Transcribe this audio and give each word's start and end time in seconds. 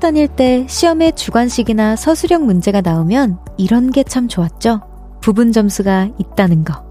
다닐 0.00 0.26
때 0.28 0.66
시험에 0.68 1.12
주관식이나 1.12 1.94
서술형 1.96 2.44
문제가 2.46 2.80
나오면 2.80 3.38
이런 3.58 3.90
게 3.90 4.02
참 4.02 4.26
좋았죠. 4.28 4.80
부분 5.20 5.52
점수가 5.52 6.10
있다는 6.18 6.64
거. 6.64 6.82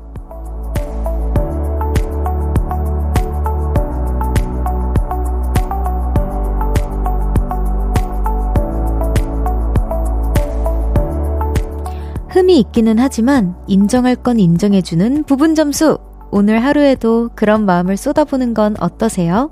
흠이 12.29 12.59
있기는 12.59 12.99
하지만 12.99 13.55
인정할 13.67 14.15
건 14.15 14.39
인정해주는 14.39 15.23
부분 15.23 15.55
점수. 15.55 15.97
오늘 16.31 16.63
하루에도 16.63 17.29
그런 17.35 17.65
마음을 17.65 17.97
쏟아보는 17.97 18.53
건 18.53 18.75
어떠세요? 18.79 19.49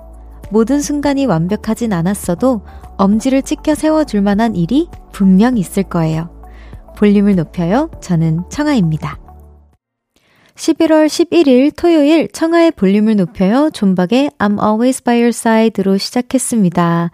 모든 0.49 0.81
순간이 0.81 1.25
완벽하진 1.25 1.93
않았어도 1.93 2.61
엄지를 2.97 3.41
찍혀 3.41 3.75
세워줄 3.75 4.21
만한 4.21 4.55
일이 4.55 4.89
분명 5.11 5.57
있을 5.57 5.83
거예요. 5.83 6.29
볼륨을 6.95 7.35
높여요. 7.35 7.89
저는 8.01 8.43
청아입니다. 8.49 9.26
11월 10.57 11.05
11일 11.05 11.71
토요일 11.75 12.27
청하의 12.29 12.71
볼륨을 12.71 13.15
높여요. 13.15 13.69
존박의 13.71 14.31
I'm 14.39 14.59
always 14.61 15.03
by 15.03 15.17
your 15.17 15.29
side로 15.29 15.97
시작했습니다. 15.97 17.11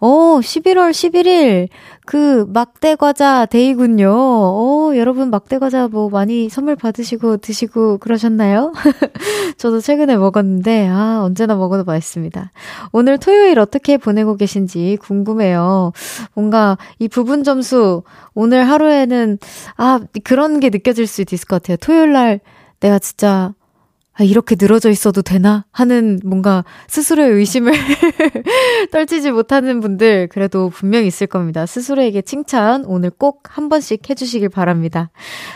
오, 0.00 0.40
11월 0.40 0.90
11일 0.90 1.68
그 2.06 2.46
막대 2.48 2.94
과자 2.94 3.44
데이군요. 3.44 4.08
오, 4.08 4.94
여러분 4.96 5.28
막대 5.28 5.58
과자 5.58 5.88
뭐 5.88 6.08
많이 6.08 6.48
선물 6.48 6.74
받으시고 6.74 7.38
드시고 7.38 7.98
그러셨나요? 7.98 8.72
저도 9.58 9.80
최근에 9.80 10.16
먹었는데 10.16 10.88
아, 10.88 11.22
언제나 11.22 11.54
먹어도 11.54 11.84
맛있습니다. 11.84 12.50
오늘 12.92 13.18
토요일 13.18 13.58
어떻게 13.58 13.98
보내고 13.98 14.36
계신지 14.36 14.96
궁금해요. 15.02 15.92
뭔가 16.32 16.78
이 16.98 17.08
부분 17.08 17.44
점수 17.44 18.04
오늘 18.34 18.66
하루에는 18.68 19.38
아, 19.76 20.00
그런 20.24 20.60
게 20.60 20.70
느껴질 20.70 21.06
수도 21.06 21.34
있을 21.34 21.46
것 21.46 21.62
같아요. 21.62 21.76
토요일 21.76 22.12
날 22.12 22.40
내가 22.80 22.98
진짜 22.98 23.54
아, 24.18 24.24
이렇게 24.24 24.56
늘어져 24.58 24.90
있어도 24.90 25.22
되나? 25.22 25.64
하는 25.70 26.18
뭔가 26.24 26.64
스스로의 26.88 27.32
의심을 27.32 27.72
떨치지 28.92 29.30
못하는 29.30 29.80
분들 29.80 30.28
그래도 30.28 30.70
분명히 30.70 31.06
있을 31.06 31.26
겁니다. 31.26 31.66
스스로에게 31.66 32.22
칭찬 32.22 32.84
오늘 32.86 33.10
꼭 33.10 33.46
한 33.56 33.68
번씩 33.68 34.08
해주시길 34.08 34.48
바랍니다. 34.50 35.10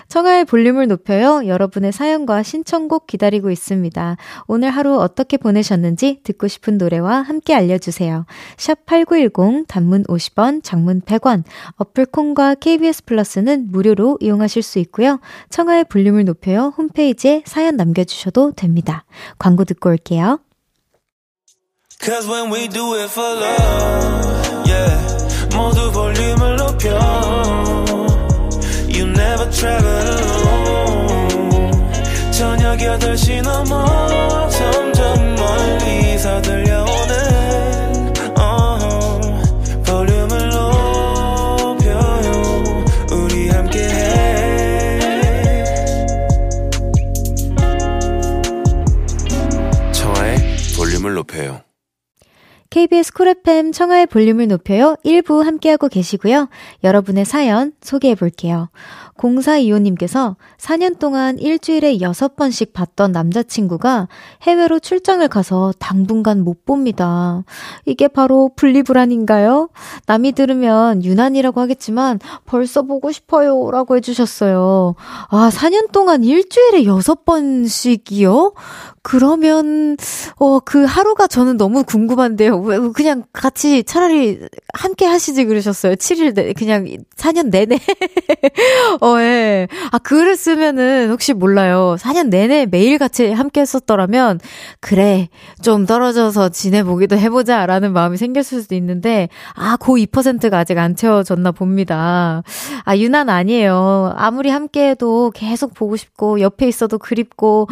청하의 0.09 0.47
볼륨을 0.47 0.89
높여요. 0.89 1.47
여러분의 1.47 1.93
사연과 1.93 2.43
신청곡 2.43 3.07
기다리고 3.07 3.51
있습니다. 3.51 4.17
오늘 4.47 4.71
하루 4.71 4.99
어떻게 4.99 5.37
보내셨는지 5.37 6.21
듣고 6.23 6.49
싶은 6.49 6.79
노래와 6.79 7.21
함께 7.21 7.55
알려주세요. 7.55 8.25
샵 8.57 8.87
8910 8.87 9.67
단문 9.69 10.05
50원, 10.05 10.63
장문 10.63 11.03
100원, 11.03 11.45
어플 11.77 12.07
콩과 12.07 12.57
KBS 12.57 13.05
플러스는 13.05 13.69
무료로 13.71 14.19
이용하실 14.21 14.63
수 14.63 14.79
있고요. 14.79 15.21
청하의 15.51 15.85
볼륨을 15.85 16.25
높여요. 16.25 16.73
홈페이지에 16.77 17.43
사연 17.45 17.77
남겨주셔도 17.77 18.50
됩니다. 18.55 19.05
광고 19.39 19.65
듣고 19.65 19.91
올게요. 19.91 20.39
Cause 22.03 22.27
when 22.27 22.51
we 22.51 22.67
do 22.67 22.95
it 22.95 23.11
for 23.11 23.29
love, 23.29 24.67
yeah. 24.67 24.97
모두 25.55 25.93
볼륨을 25.93 26.57
높여. 26.57 26.89
You 28.89 29.07
never 29.07 29.51
travel 29.51 30.09
alone. 30.09 31.31
저녁 32.33 32.79
8시 32.79 33.43
넘어 33.43 34.49
점점 34.49 35.00
FM 53.51 53.73
청하의 53.73 54.07
볼륨을 54.07 54.47
높여요. 54.47 54.95
1부 55.05 55.43
함께하고 55.43 55.89
계시고요. 55.89 56.49
여러분의 56.85 57.25
사연 57.25 57.73
소개해 57.81 58.15
볼게요. 58.15 58.69
0425님께서 59.17 60.37
4년 60.57 60.99
동안 60.99 61.39
일주일에 61.39 61.99
6번씩 61.99 62.73
봤던 62.73 63.13
남자친구가 63.13 64.09
해외로 64.43 64.79
출장을 64.79 65.27
가서 65.29 65.75
당분간 65.79 66.43
못 66.43 66.65
봅니다. 66.65 67.43
이게 67.85 68.09
바로 68.09 68.51
분리불안인가요? 68.55 69.69
남이 70.07 70.33
들으면 70.33 71.05
유난이라고 71.05 71.61
하겠지만 71.61 72.21
벌써 72.47 72.83
보고 72.83 73.11
싶어요. 73.13 73.71
라고 73.71 73.97
해주셨어요. 73.97 74.95
아, 75.29 75.51
4년 75.53 75.91
동안 75.93 76.23
일주일에 76.23 76.85
6번씩이요? 76.85 78.55
그러면, 79.03 79.97
어, 80.39 80.61
그 80.61 80.85
하루가 80.85 81.27
저는 81.27 81.57
너무 81.57 81.85
궁금한데요. 81.85 82.59
왜, 82.59 82.79
그냥 82.95 83.25
같이 83.33 83.83
차라리 83.83 84.41
함께 84.75 85.07
하시지 85.07 85.47
그러셨어요. 85.47 85.95
7일, 85.95 86.35
내, 86.35 86.53
그냥 86.53 86.87
4년 87.17 87.51
내내. 87.51 87.79
어, 89.01 89.19
예. 89.21 89.69
아, 89.91 89.99
글을 89.99 90.37
쓰면은 90.37 91.11
혹시 91.11 91.33
몰라요. 91.33 91.97
4년 91.99 92.29
내내 92.29 92.67
매일 92.67 92.99
같이 92.99 93.31
함께 93.33 93.63
했었더라면, 93.63 94.39
그래, 94.81 95.29
좀 95.63 95.87
떨어져서 95.87 96.51
지내보기도 96.51 97.17
해보자, 97.17 97.65
라는 97.65 97.95
마음이 97.95 98.19
생겼을 98.19 98.63
수도 98.63 98.75
있는데, 98.75 99.31
아, 99.55 99.79
고 99.79 99.97
2%가 99.97 100.59
아직 100.59 100.77
안 100.77 100.95
채워졌나 100.95 101.53
봅니다. 101.53 102.43
아, 102.85 102.97
유난 102.99 103.31
아니에요. 103.31 104.13
아무리 104.17 104.51
함께 104.51 104.91
해도 104.91 105.31
계속 105.35 105.73
보고 105.73 105.97
싶고, 105.97 106.41
옆에 106.43 106.69
있어도 106.69 106.99
그립고, 106.99 107.67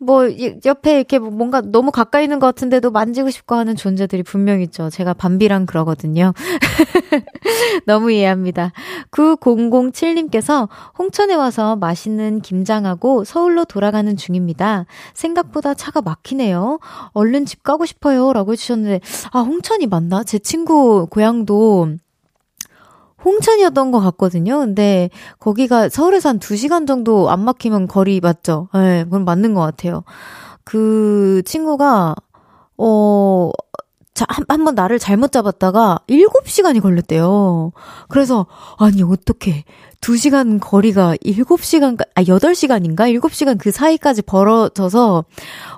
뭐, 0.00 0.24
옆에 0.72 0.96
이렇게 0.96 1.18
뭔가 1.18 1.60
너무 1.60 1.90
가까이 1.90 2.24
있는 2.24 2.38
것 2.38 2.46
같은데도 2.46 2.90
만지고 2.90 3.30
싶고 3.30 3.54
하는 3.54 3.76
존재들이 3.76 4.22
분명 4.22 4.60
있죠. 4.62 4.90
제가 4.90 5.14
밤비랑 5.14 5.66
그러거든요. 5.66 6.32
너무 7.86 8.10
이해합니다. 8.10 8.72
9007님께서 9.10 10.68
홍천에 10.98 11.34
와서 11.34 11.76
맛있는 11.76 12.40
김장하고 12.40 13.24
서울로 13.24 13.64
돌아가는 13.64 14.16
중입니다. 14.16 14.86
생각보다 15.14 15.74
차가 15.74 16.00
막히네요. 16.00 16.78
얼른 17.12 17.44
집 17.44 17.62
가고 17.62 17.84
싶어요. 17.84 18.32
라고 18.32 18.52
해주셨는데, 18.52 19.00
아, 19.32 19.40
홍천이 19.40 19.86
맞나? 19.86 20.24
제 20.24 20.38
친구 20.38 21.06
고향도 21.10 21.96
홍천이었던 23.24 23.90
것 23.92 24.00
같거든요. 24.00 24.58
근데 24.58 25.10
거기가 25.38 25.88
서울에서 25.88 26.30
한 26.30 26.38
2시간 26.38 26.86
정도 26.86 27.30
안 27.30 27.44
막히면 27.44 27.88
거리 27.88 28.20
맞죠? 28.20 28.68
예, 28.74 28.78
네, 28.78 29.04
그건 29.04 29.24
맞는 29.24 29.54
것 29.54 29.60
같아요. 29.60 30.04
그 30.64 31.42
친구가, 31.44 32.14
어, 32.78 33.50
자, 34.14 34.26
한, 34.28 34.44
한 34.48 34.64
번 34.64 34.74
나를 34.74 34.98
잘못 34.98 35.32
잡았다가 35.32 36.00
7시간이 36.08 36.80
걸렸대요. 36.80 37.72
그래서, 38.08 38.46
아니, 38.78 39.02
어떻게, 39.02 39.64
2시간 40.02 40.58
거리가 40.60 41.14
7시간, 41.24 41.96
아, 42.16 42.22
8시간인가? 42.24 43.16
7시간 43.20 43.56
그 43.56 43.70
사이까지 43.70 44.22
벌어져서, 44.22 45.24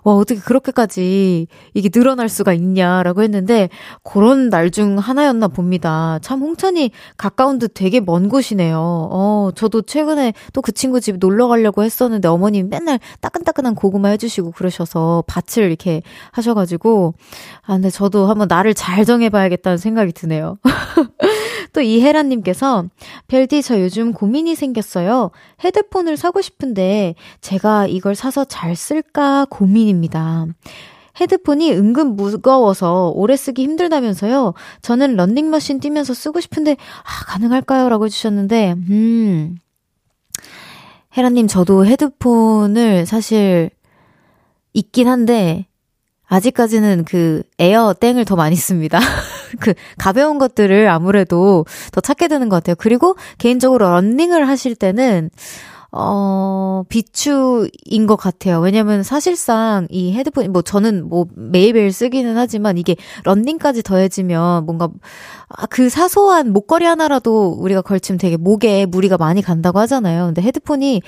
와, 0.04 0.14
어떻게 0.14 0.40
그렇게까지 0.40 1.46
이게 1.74 1.88
늘어날 1.90 2.30
수가 2.30 2.54
있냐라고 2.54 3.22
했는데, 3.22 3.68
그런 4.02 4.48
날 4.48 4.70
중 4.70 4.96
하나였나 4.98 5.48
봅니다. 5.48 6.18
참 6.22 6.40
홍천이 6.40 6.90
가까운 7.18 7.58
듯 7.58 7.72
되게 7.74 8.00
먼 8.00 8.28
곳이네요. 8.30 8.78
어, 8.80 9.50
저도 9.54 9.82
최근에 9.82 10.32
또 10.54 10.62
그 10.62 10.72
친구 10.72 11.00
집 11.02 11.18
놀러 11.18 11.46
가려고 11.48 11.82
했었는데, 11.84 12.26
어머님 12.26 12.70
맨날 12.70 12.98
따끈따끈한 13.20 13.74
고구마 13.74 14.08
해주시고 14.08 14.52
그러셔서 14.52 15.22
밭을 15.26 15.64
이렇게 15.64 16.00
하셔가지고, 16.32 17.12
아, 17.66 17.74
근데 17.74 17.90
저도 17.90 18.26
한번 18.26 18.48
나를 18.48 18.72
잘 18.72 19.04
정해봐야겠다는 19.04 19.76
생각이 19.76 20.12
드네요. 20.12 20.56
또 21.74 21.82
이혜란님께서, 21.82 22.86
별디 23.28 23.62
저 23.62 23.80
요즘 23.80 24.12
고민이 24.12 24.54
생겼어요. 24.54 25.30
헤드폰을 25.62 26.16
사고 26.16 26.40
싶은데 26.40 27.16
제가 27.42 27.86
이걸 27.88 28.14
사서 28.14 28.44
잘 28.44 28.74
쓸까 28.76 29.46
고민입니다. 29.50 30.46
헤드폰이 31.20 31.72
은근 31.72 32.16
무거워서 32.16 33.12
오래 33.14 33.36
쓰기 33.36 33.62
힘들다면서요. 33.64 34.54
저는 34.82 35.16
런닝머신 35.16 35.80
뛰면서 35.80 36.14
쓰고 36.14 36.40
싶은데, 36.40 36.72
아, 36.72 37.24
가능할까요? 37.26 37.88
라고 37.88 38.06
해주셨는데, 38.06 38.74
음. 38.90 39.58
헤라님, 41.16 41.46
저도 41.46 41.86
헤드폰을 41.86 43.06
사실 43.06 43.70
있긴 44.72 45.06
한데, 45.06 45.66
아직까지는 46.26 47.04
그 47.04 47.42
에어 47.58 47.94
땡을 47.98 48.24
더 48.24 48.34
많이 48.34 48.56
씁니다. 48.56 48.98
그 49.60 49.74
가벼운 49.98 50.38
것들을 50.38 50.88
아무래도 50.88 51.64
더 51.92 52.00
찾게 52.00 52.28
되는 52.28 52.48
것 52.48 52.56
같아요. 52.56 52.76
그리고 52.78 53.16
개인적으로 53.38 53.88
런닝을 53.88 54.48
하실 54.48 54.74
때는 54.74 55.30
어, 55.96 56.82
비추인 56.88 58.06
것 58.08 58.16
같아요. 58.16 58.58
왜냐면 58.58 59.04
사실상 59.04 59.86
이 59.90 60.12
헤드폰이, 60.12 60.48
뭐 60.48 60.60
저는 60.60 61.08
뭐 61.08 61.26
매일매일 61.36 61.92
쓰기는 61.92 62.36
하지만 62.36 62.78
이게 62.78 62.96
런닝까지 63.22 63.84
더해지면 63.84 64.66
뭔가 64.66 64.88
아, 65.48 65.66
그 65.66 65.88
사소한 65.88 66.52
목걸이 66.52 66.84
하나라도 66.84 67.50
우리가 67.50 67.80
걸치면 67.82 68.18
되게 68.18 68.36
목에 68.36 68.86
무리가 68.86 69.16
많이 69.18 69.40
간다고 69.40 69.78
하잖아요. 69.78 70.26
근데 70.26 70.42
헤드폰이 70.42 71.00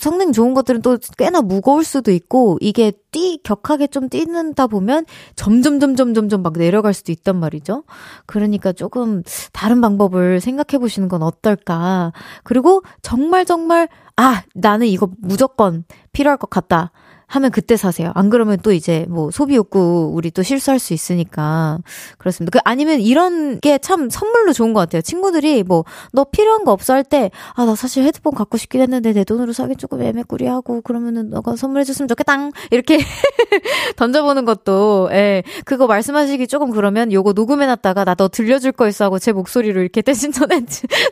성능 0.00 0.32
좋은 0.32 0.54
것들은 0.54 0.80
또 0.80 0.96
꽤나 1.18 1.42
무거울 1.42 1.84
수도 1.84 2.10
있고 2.10 2.56
이게 2.62 2.92
뛰, 3.10 3.38
격하게 3.42 3.88
좀 3.88 4.08
뛰는다 4.08 4.68
보면 4.68 5.04
점점, 5.36 5.80
점점, 5.80 6.14
점점 6.14 6.42
막 6.42 6.54
내려갈 6.54 6.94
수도 6.94 7.12
있단 7.12 7.36
말이죠. 7.36 7.82
그러니까 8.24 8.72
조금 8.72 9.22
다른 9.52 9.80
방법을 9.82 10.40
생각해 10.40 10.78
보시는 10.78 11.08
건 11.08 11.22
어떨까. 11.22 12.12
그리고 12.44 12.82
정말, 13.02 13.44
정말, 13.44 13.88
아, 14.20 14.42
나는 14.54 14.86
이거 14.86 15.08
무조건 15.16 15.84
필요할 16.12 16.36
것 16.36 16.50
같다. 16.50 16.92
하면 17.30 17.50
그때 17.52 17.76
사세요. 17.76 18.12
안 18.14 18.28
그러면 18.28 18.58
또 18.62 18.72
이제 18.72 19.06
뭐 19.08 19.30
소비 19.30 19.54
욕구 19.56 20.10
우리 20.14 20.30
또 20.30 20.42
실수할 20.42 20.78
수 20.78 20.92
있으니까 20.94 21.78
그렇습니다. 22.18 22.50
그 22.58 22.60
아니면 22.64 23.00
이런 23.00 23.60
게 23.60 23.78
참 23.78 24.10
선물로 24.10 24.52
좋은 24.52 24.72
것 24.74 24.80
같아요. 24.80 25.00
친구들이 25.02 25.62
뭐 25.62 25.84
너 26.12 26.24
필요한 26.24 26.64
거 26.64 26.72
없어 26.72 26.94
할 26.94 27.04
때 27.04 27.30
아 27.56 27.64
나 27.64 27.74
사실 27.74 28.04
헤드폰 28.04 28.34
갖고 28.34 28.58
싶긴 28.58 28.80
했는데 28.82 29.12
내 29.12 29.24
돈으로 29.24 29.52
사기 29.52 29.76
조금 29.76 30.02
애매꾸리하고 30.02 30.82
그러면은 30.82 31.30
너가 31.30 31.56
선물해줬으면 31.56 32.08
좋겠다 32.08 32.50
이렇게 32.70 32.98
던져보는 33.96 34.44
것도 34.44 35.08
예 35.12 35.42
그거 35.64 35.86
말씀하시기 35.86 36.46
조금 36.48 36.70
그러면 36.70 37.12
요거 37.12 37.32
녹음해놨다가 37.32 38.04
나 38.04 38.14
너 38.20 38.28
들려줄 38.28 38.72
거 38.72 38.86
있어 38.88 39.06
하고 39.06 39.18
제 39.18 39.32
목소리로 39.32 39.80
이렇게 39.80 40.02
대신 40.02 40.30
전해 40.32 40.62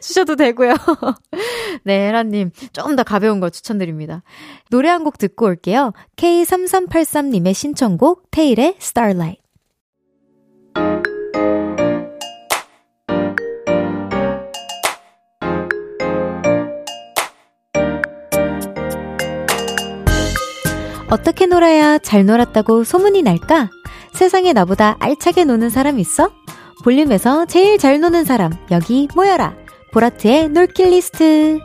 주셔도 0.02 0.36
되고요. 0.36 0.74
네 1.84 2.08
헤라님 2.08 2.50
조금 2.72 2.96
더 2.96 3.02
가벼운 3.02 3.40
거 3.40 3.48
추천드립니다. 3.50 4.22
노래 4.70 4.88
한 4.90 4.98
곡 5.04 5.16
듣고 5.16 5.46
올게요. 5.46 5.92
K3383님의 6.18 7.54
신청곡 7.54 8.30
테일의 8.32 8.74
Starlight. 8.80 9.40
어떻게 21.10 21.46
놀아야 21.46 21.98
잘 21.98 22.26
놀았다고 22.26 22.84
소문이 22.84 23.22
날까? 23.22 23.70
세상에 24.12 24.52
나보다 24.52 24.96
알차게 24.98 25.44
노는 25.44 25.70
사람 25.70 25.98
있어? 25.98 26.30
볼륨에서 26.84 27.46
제일 27.46 27.78
잘 27.78 28.00
노는 28.00 28.24
사람, 28.24 28.52
여기 28.70 29.08
모여라. 29.14 29.56
보라트의 29.92 30.50
놀킷 30.50 30.90
리스트. 30.90 31.58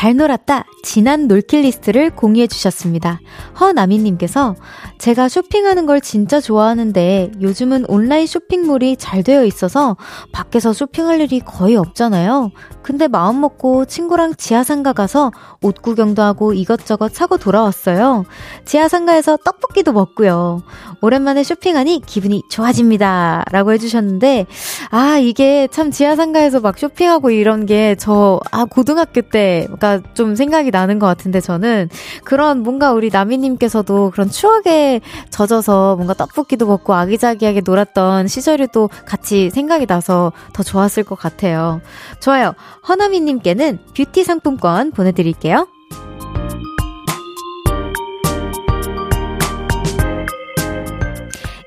잘 0.00 0.16
놀았다. 0.16 0.64
지난 0.82 1.28
놀킷 1.28 1.60
리스트를 1.60 2.08
공유해 2.08 2.46
주셨습니다. 2.46 3.20
허나미님께서 3.60 4.56
제가 4.96 5.28
쇼핑하는 5.28 5.84
걸 5.84 6.00
진짜 6.00 6.40
좋아하는데 6.40 7.32
요즘은 7.42 7.84
온라인 7.86 8.26
쇼핑몰이 8.26 8.96
잘 8.96 9.22
되어 9.22 9.44
있어서 9.44 9.98
밖에서 10.32 10.72
쇼핑할 10.72 11.20
일이 11.20 11.40
거의 11.40 11.76
없잖아요. 11.76 12.50
근데 12.82 13.08
마음 13.08 13.42
먹고 13.42 13.84
친구랑 13.84 14.36
지하상가 14.36 14.94
가서 14.94 15.32
옷 15.60 15.82
구경도 15.82 16.22
하고 16.22 16.54
이것저것 16.54 17.14
사고 17.14 17.36
돌아왔어요. 17.36 18.24
지하상가에서 18.64 19.36
떡볶이도 19.44 19.92
먹고요. 19.92 20.62
오랜만에 21.02 21.42
쇼핑하니 21.42 22.02
기분이 22.06 22.42
좋아집니다. 22.50 23.44
라고 23.50 23.72
해주셨는데, 23.72 24.46
아, 24.90 25.18
이게 25.18 25.68
참 25.70 25.90
지하상가에서 25.90 26.60
막 26.60 26.78
쇼핑하고 26.78 27.30
이런 27.30 27.66
게 27.66 27.96
저, 27.98 28.40
아, 28.50 28.64
고등학교 28.64 29.20
때, 29.20 29.62
그러니까 29.66 29.89
좀 30.14 30.34
생각이 30.34 30.70
나는 30.70 30.98
것 30.98 31.06
같은데 31.06 31.40
저는 31.40 31.88
그런 32.24 32.62
뭔가 32.62 32.92
우리 32.92 33.10
나미님께서도 33.10 34.10
그런 34.10 34.30
추억에 34.30 35.00
젖어서 35.30 35.96
뭔가 35.96 36.14
떡볶이도 36.14 36.66
먹고 36.66 36.94
아기자기하게 36.94 37.62
놀았던 37.64 38.28
시절이 38.28 38.68
또 38.72 38.88
같이 39.06 39.50
생각이 39.50 39.86
나서 39.86 40.32
더 40.52 40.62
좋았을 40.62 41.02
것 41.02 41.18
같아요. 41.18 41.80
좋아요. 42.20 42.52
허나미님께는 42.88 43.78
뷰티 43.94 44.24
상품권 44.24 44.92
보내드릴게요. 44.92 45.66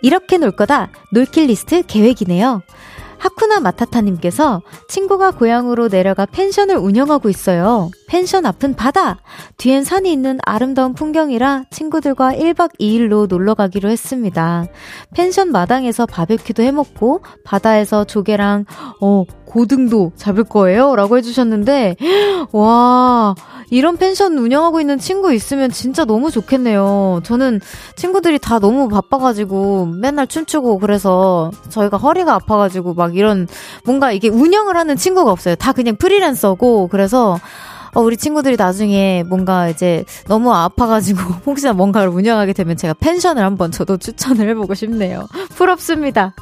이렇게 0.02 0.38
놀 0.38 0.52
거다 0.52 0.90
놀킷 1.12 1.48
리스트 1.48 1.82
계획이네요. 1.84 2.62
하쿠나 3.18 3.62
마타타님께서 3.62 4.62
친구가 4.90 5.32
고향으로 5.32 5.88
내려가 5.88 6.26
펜션을 6.26 6.76
운영하고 6.76 7.30
있어요. 7.30 7.90
펜션 8.14 8.46
앞은 8.46 8.76
바다! 8.76 9.18
뒤엔 9.58 9.84
산이 9.84 10.12
있는 10.12 10.38
아름다운 10.44 10.94
풍경이라 10.94 11.64
친구들과 11.72 12.34
1박 12.36 12.80
2일로 12.80 13.28
놀러 13.28 13.56
가기로 13.56 13.90
했습니다. 13.90 14.68
펜션 15.16 15.52
마당에서 15.52 16.06
바베큐도 16.06 16.62
해먹고 16.62 17.24
바다에서 17.44 18.04
조개랑, 18.04 18.66
어, 19.02 19.24
고등도 19.46 20.12
잡을 20.16 20.44
거예요? 20.44 20.96
라고 20.96 21.18
해주셨는데, 21.18 21.96
와, 22.54 23.34
이런 23.72 23.98
펜션 23.98 24.38
운영하고 24.38 24.80
있는 24.80 25.00
친구 25.00 25.34
있으면 25.34 25.72
진짜 25.72 26.06
너무 26.06 26.30
좋겠네요. 26.30 27.22
저는 27.24 27.62
친구들이 27.96 28.38
다 28.38 28.60
너무 28.60 28.90
바빠가지고 28.90 29.88
맨날 29.88 30.28
춤추고 30.28 30.78
그래서 30.78 31.50
저희가 31.70 31.98
허리가 31.98 32.36
아파가지고 32.36 32.94
막 32.94 33.16
이런 33.16 33.48
뭔가 33.86 34.12
이게 34.12 34.30
운영을 34.30 34.78
하는 34.78 34.96
친구가 34.98 35.32
없어요. 35.32 35.56
다 35.56 35.72
그냥 35.72 35.96
프리랜서고 35.96 36.90
그래서 36.90 37.40
어, 37.94 38.02
우리 38.02 38.18
친구들이 38.18 38.56
나중에 38.58 39.24
뭔가 39.28 39.70
이제 39.70 40.04
너무 40.28 40.54
아파가지고 40.54 41.20
혹시나 41.46 41.74
뭔가를 41.74 42.10
운영하게 42.10 42.54
되면 42.54 42.76
제가 42.76 42.94
펜션을 42.96 43.44
한번 43.44 43.72
저도 43.72 43.98
추천을 43.98 44.50
해보고 44.50 44.74
싶네요. 44.74 45.28
부럽습니다. 45.56 46.34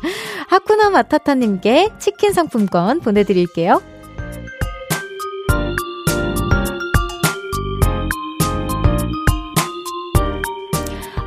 하쿠나 0.47 0.89
마타타님께 0.89 1.89
치킨 1.99 2.33
상품권 2.33 2.99
보내드릴게요. 3.01 3.81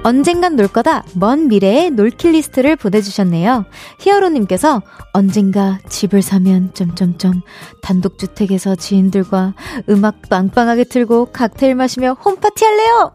언젠간 0.04 0.56
놀 0.56 0.68
거다 0.68 1.02
먼 1.14 1.48
미래의 1.48 1.90
놀킷 1.90 2.32
리스트를 2.32 2.76
보내주셨네요. 2.76 3.64
히어로님께서 4.00 4.82
언젠가 5.12 5.78
집을 5.88 6.20
사면 6.20 6.72
점점점 6.74 7.40
단독주택에서 7.80 8.74
지인들과 8.74 9.54
음악 9.88 10.28
빵빵하게 10.28 10.84
틀고 10.84 11.26
칵테일 11.32 11.74
마시며 11.74 12.16
홈파티 12.22 12.64
할래요. 12.64 13.12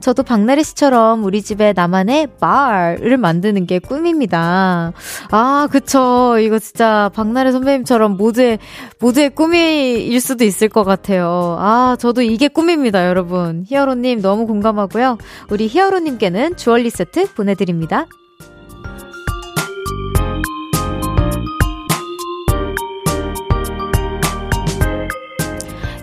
저도 0.00 0.22
박나래 0.22 0.62
씨처럼 0.62 1.24
우리 1.24 1.40
집에 1.42 1.72
나만의 1.74 2.28
바를 2.38 3.16
만드는 3.16 3.66
게 3.66 3.78
꿈입니다. 3.78 4.92
아 5.30 5.68
그쵸 5.70 6.38
이거 6.38 6.58
진짜 6.58 7.10
박나래 7.14 7.50
선배님처럼 7.50 8.16
모두의 8.16 8.58
모두의 9.00 9.30
꿈일 9.30 10.20
수도 10.20 10.44
있을 10.44 10.68
것 10.68 10.84
같아요. 10.84 11.56
아 11.58 11.96
저도 11.98 12.20
이게 12.22 12.48
꿈입니다 12.48 13.06
여러분. 13.08 13.64
히어로님 13.66 14.20
너무 14.20 14.46
공감하고요. 14.46 15.16
우리 15.50 15.66
히어로님께 15.66 16.25
분께는 16.26 16.56
주얼리 16.56 16.90
세트 16.90 17.34
보내드립니다. 17.34 18.06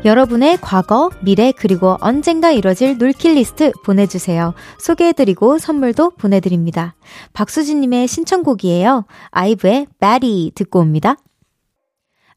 여러분의 0.05 0.57
과거, 0.59 1.09
미래, 1.21 1.53
그리고 1.53 1.97
언젠가 2.01 2.51
이뤄질 2.51 2.97
놀킬 2.97 3.35
리스트 3.35 3.71
보내주세요. 3.85 4.53
소개해드리고 4.77 5.59
선물도 5.59 6.11
보내드립니다. 6.11 6.95
박수진님의 7.31 8.07
신청곡이에요. 8.07 9.05
아이브의 9.31 9.87
바리 9.99 10.51
듣고 10.55 10.79
옵니다. 10.79 11.15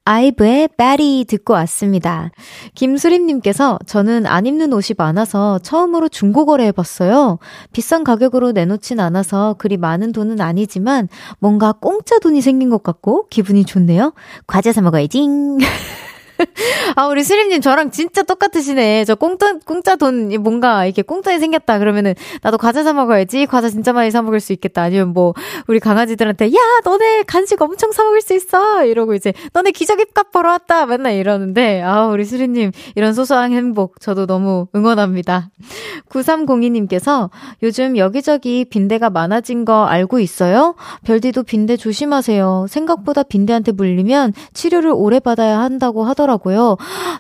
아이브의 0.07 0.69
바리 0.77 1.25
듣고 1.27 1.53
왔습니다. 1.55 2.31
김수림님께서 2.75 3.79
저는 3.87 4.25
안 4.27 4.47
입는 4.47 4.73
옷이 4.73 4.95
많아서 4.97 5.59
처음으로 5.59 6.09
중고거래 6.09 6.65
해봤어요. 6.67 7.39
비싼 7.73 8.05
가격으로 8.05 8.53
내놓진 8.53 9.01
않아서 9.01 9.57
그리 9.59 9.77
많은 9.77 10.13
돈은 10.13 10.41
아니지만 10.41 11.09
뭔가 11.41 11.73
공짜 11.73 12.21
돈이 12.21 12.41
생긴 12.41 12.71
것 12.71 12.85
같고 12.85 13.27
기분이 13.29 13.65
좋네요. 13.65 14.15
과자 14.47 14.73
사 14.73 14.81
먹어야지. 14.81 15.27
아, 16.95 17.07
우리 17.07 17.23
수림님 17.25 17.61
저랑 17.61 17.91
진짜 17.91 18.23
똑같으시네. 18.23 19.05
저 19.05 19.15
공짜, 19.15 19.55
공짜 19.65 19.97
돈, 19.97 20.29
뭔가 20.43 20.87
이렇게 20.87 21.03
공짜에 21.03 21.39
생겼다. 21.39 21.79
그러면은, 21.79 22.15
나도 22.43 22.59
과자 22.59 22.83
사먹어야지. 22.83 23.47
과자 23.47 23.69
진짜 23.69 23.93
많이 23.93 24.11
사먹을 24.11 24.41
수 24.41 24.53
있겠다. 24.53 24.83
아니면 24.83 25.09
뭐, 25.09 25.35
우리 25.67 25.81
강아지들한테, 25.81 26.53
야, 26.53 26.59
너네 26.85 27.25
간식 27.25 27.61
엄청 27.61 27.93
사먹을 27.93 28.21
수 28.21 28.35
있어. 28.35 28.85
이러고 28.85 29.15
이제, 29.15 29.33
너네 29.53 29.71
기저귀값 29.73 30.31
벌어 30.33 30.51
왔다. 30.51 30.87
맨날 30.87 31.15
이러는데, 31.15 31.83
아, 31.83 32.07
우리 32.07 32.25
수림님, 32.25 32.73
이런 32.95 33.15
소소한 33.15 33.53
행복, 33.53 34.01
저도 34.01 34.27
너무 34.27 34.69
응원합니다. 34.75 35.51
9302님께서, 36.09 37.31
요즘 37.63 37.97
여기저기 37.97 38.65
빈대가 38.65 39.11
많아진 39.11 39.65
거 39.65 39.85
알고 39.87 40.21
있어요? 40.21 40.75
별디도 41.05 41.43
빈대 41.43 41.77
조심하세요. 41.77 42.67
생각보다 42.69 43.23
빈대한테 43.23 43.73
물리면 43.73 44.33
치료를 44.53 44.93
오래 44.95 45.21
받아야 45.21 45.59
한다고 45.61 46.05
하더라고요. 46.05 46.26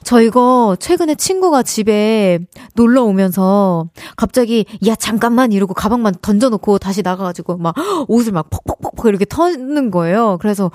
저 0.03 0.21
이거 0.21 0.77
최근에 0.79 1.15
친구가 1.15 1.63
집에 1.63 2.39
놀러 2.75 3.05
오면서 3.05 3.89
갑자기 4.17 4.67
야 4.87 4.95
잠깐만 4.95 5.53
이러고 5.53 5.75
가방만 5.75 6.15
던져놓고 6.23 6.79
다시 6.79 7.03
나가가지고 7.03 7.59
막 7.59 7.75
옷을 8.09 8.33
막 8.33 8.49
퍽퍽퍽 8.51 9.07
이렇게 9.07 9.25
터는 9.25 9.91
거예요. 9.91 10.39
그래서 10.41 10.71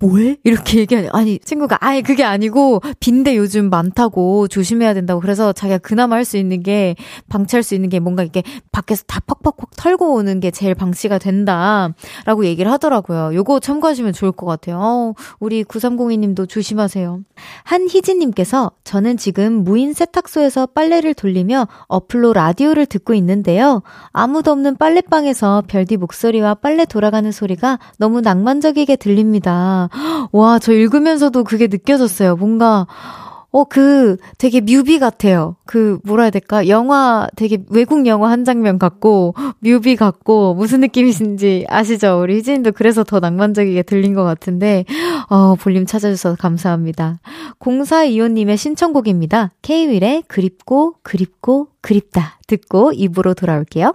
뭐해? 0.00 0.38
이렇게 0.44 0.78
얘기하니 0.78 1.08
아니 1.12 1.38
친구가 1.38 1.76
아예 1.80 2.00
그게 2.00 2.24
아니고 2.24 2.80
빈대 3.00 3.36
요즘 3.36 3.68
많다고 3.68 4.48
조심해야 4.48 4.94
된다고 4.94 5.20
그래서 5.20 5.52
자기가 5.52 5.78
그나마 5.78 6.16
할 6.16 6.30
수 6.30 6.36
있는 6.36 6.62
게 6.62 6.94
방치할 7.28 7.62
수 7.64 7.74
있는 7.74 7.88
게 7.88 7.98
뭔가 7.98 8.22
이렇게 8.22 8.42
밖에서 8.72 9.02
다 9.06 9.20
퍽퍽퍽 9.20 9.76
털고 9.76 10.14
오는 10.14 10.38
게 10.40 10.50
제일 10.50 10.74
방치가 10.74 11.18
된다라고 11.18 12.44
얘기를 12.44 12.70
하더라고요. 12.70 13.34
요거 13.34 13.60
참고하시면 13.60 14.12
좋을 14.12 14.32
것 14.32 14.46
같아요. 14.46 14.78
어, 14.80 15.14
우리 15.40 15.64
9302님도 15.64 16.48
조심하세요. 16.48 17.20
한희진님께서 17.64 18.70
저는 18.84 19.16
지금 19.16 19.64
무인 19.64 19.92
세탁소에서 19.92 20.66
빨래를 20.66 21.14
돌리며 21.14 21.66
어플로 21.88 22.32
라디오를 22.32 22.86
듣고 22.86 23.14
있는데요. 23.14 23.82
아무도 24.12 24.52
없는 24.52 24.76
빨래방에서 24.76 25.64
별디 25.66 25.96
목소리와 25.96 26.54
빨래 26.54 26.84
돌아가는 26.84 27.30
소리가 27.32 27.78
너무 27.98 28.20
낭만적이게 28.20 28.96
들립니다. 28.96 29.88
와, 30.32 30.58
저 30.58 30.72
읽으면서도 30.72 31.44
그게 31.44 31.66
느껴졌어요. 31.66 32.36
뭔가, 32.36 32.86
어, 33.52 33.64
그 33.64 34.16
되게 34.38 34.60
뮤비 34.60 34.98
같아요. 34.98 35.56
그 35.66 35.98
뭐라 36.04 36.24
해야 36.24 36.30
될까? 36.30 36.68
영화 36.68 37.26
되게 37.34 37.58
외국 37.68 38.06
영화 38.06 38.30
한 38.30 38.44
장면 38.44 38.78
같고 38.78 39.34
뮤비 39.58 39.96
같고 39.96 40.54
무슨 40.54 40.80
느낌이신지 40.80 41.66
아시죠? 41.68 42.20
우리 42.20 42.36
희진도 42.36 42.70
그래서 42.72 43.02
더 43.02 43.18
낭만적이게 43.18 43.82
들린 43.82 44.14
것 44.14 44.22
같은데 44.22 44.84
어, 45.28 45.56
볼륨 45.56 45.84
찾아주셔서 45.84 46.36
감사합니다. 46.36 47.20
0425님의 47.58 48.56
신청곡입니다. 48.56 49.50
케이윌의 49.62 50.24
그립고 50.28 50.94
그립고 51.02 51.68
그립다 51.80 52.38
듣고 52.46 52.92
입으로 52.92 53.34
돌아올게요. 53.34 53.94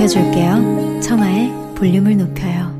높여줄게요. 0.00 1.00
청하의 1.00 1.52
볼륨을 1.76 2.16
높여요. 2.16 2.70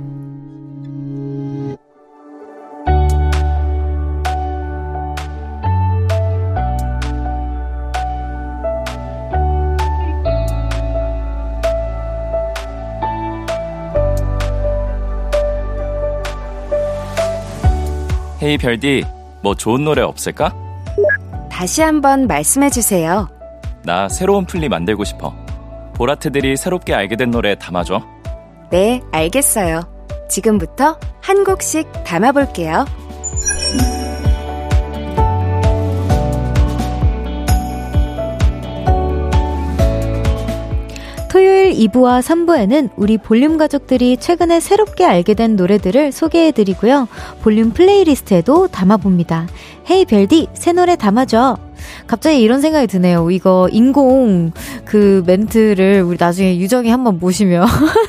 헤이 18.42 18.56
별디, 18.56 19.04
뭐 19.42 19.54
좋은 19.54 19.84
노래 19.84 20.00
없을까? 20.00 20.54
다시 21.50 21.82
한번 21.82 22.26
말씀해 22.26 22.70
주세요. 22.70 23.28
나 23.82 24.08
새로운 24.08 24.46
플리 24.46 24.70
만들고 24.70 25.04
싶어. 25.04 25.39
보라트들이 26.00 26.57
새롭게 26.57 26.95
알게 26.95 27.16
된 27.16 27.30
노래 27.30 27.54
담아줘. 27.57 28.02
네, 28.71 29.02
알겠어요. 29.12 29.83
지금부터 30.30 30.99
한 31.21 31.45
곡씩 31.45 32.04
담아볼게요. 32.04 32.87
토요일 41.28 41.75
2부와 41.75 42.23
3부에는 42.23 42.90
우리 42.97 43.19
볼륨 43.19 43.59
가족들이 43.59 44.16
최근에 44.16 44.59
새롭게 44.61 45.04
알게 45.04 45.35
된 45.35 45.54
노래들을 45.54 46.12
소개해드리고요. 46.12 47.09
볼륨 47.42 47.73
playlist에도 47.73 48.68
담아봅니다. 48.69 49.49
헤이 49.90 50.07
별디, 50.07 50.49
새 50.54 50.73
노래 50.73 50.97
담아줘. 50.97 51.59
갑자기 52.11 52.40
이런 52.40 52.61
생각이 52.61 52.88
드네요. 52.88 53.31
이거 53.31 53.69
인공 53.71 54.50
그 54.85 55.23
멘트를 55.26 56.02
우리 56.05 56.17
나중에 56.19 56.59
유정이 56.59 56.90
한번 56.90 57.21
모시면 57.21 57.69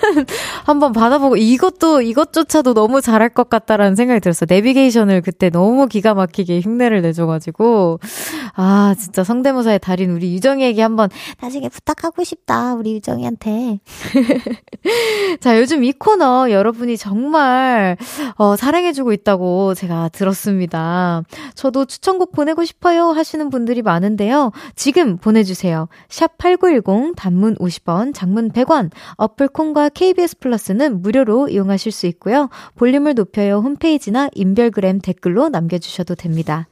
한번 0.66 0.92
받아보고 0.92 1.38
이것도 1.38 2.02
이것조차도 2.02 2.74
너무 2.74 3.00
잘할 3.00 3.30
것 3.30 3.48
같다라는 3.48 3.96
생각이 3.96 4.20
들었어요. 4.20 4.48
내비게이션을 4.50 5.22
그때 5.22 5.52
너무 5.52 5.86
기가 5.86 6.16
막히게 6.16 6.62
흉내를 6.62 7.04
내줘가지고 7.04 8.00
아 8.56 8.96
진짜 8.98 9.24
성대모사의 9.24 9.78
달인 9.78 10.10
우리 10.10 10.34
유정이에게 10.34 10.82
한번 10.82 11.12
나중에 11.40 11.70
부탁하고 11.70 12.24
싶다 12.24 12.74
우리 12.74 12.94
유정이한테. 12.96 13.82
자 15.42 15.60
요즘 15.60 15.84
이 15.84 15.92
코너 15.92 16.50
여러분이 16.50 16.98
정말 16.98 17.98
어, 18.38 18.56
사랑해주고 18.56 19.14
있다고 19.14 19.76
제가 19.76 20.10
들었습니다. 20.10 21.22
저도 21.54 21.86
추천곡 21.86 22.32
보내고 22.32 22.66
싶어요 22.66 23.12
하시는 23.12 23.52
분들이 23.52 23.84
많 23.84 23.91
은데요. 23.98 24.52
지금 24.76 25.18
보내주세요. 25.18 25.88
샵 26.10 26.38
8910 26.38 27.14
단문 27.16 27.56
50원, 27.56 28.14
장문 28.14 28.52
100원, 28.52 28.92
어플 29.16 29.50
콩과 29.50 29.90
KBS 29.90 30.40
플러스는 30.40 31.02
무료로 31.02 31.50
이용하실 31.50 31.92
수 31.92 32.08
있고요. 32.08 32.50
볼륨을 32.76 33.14
높여요 33.14 33.58
홈페이지나 33.60 34.30
인별그램 34.34 35.00
댓글로 35.02 35.50
남겨주셔도 35.50 36.16
됩니다. 36.16 36.68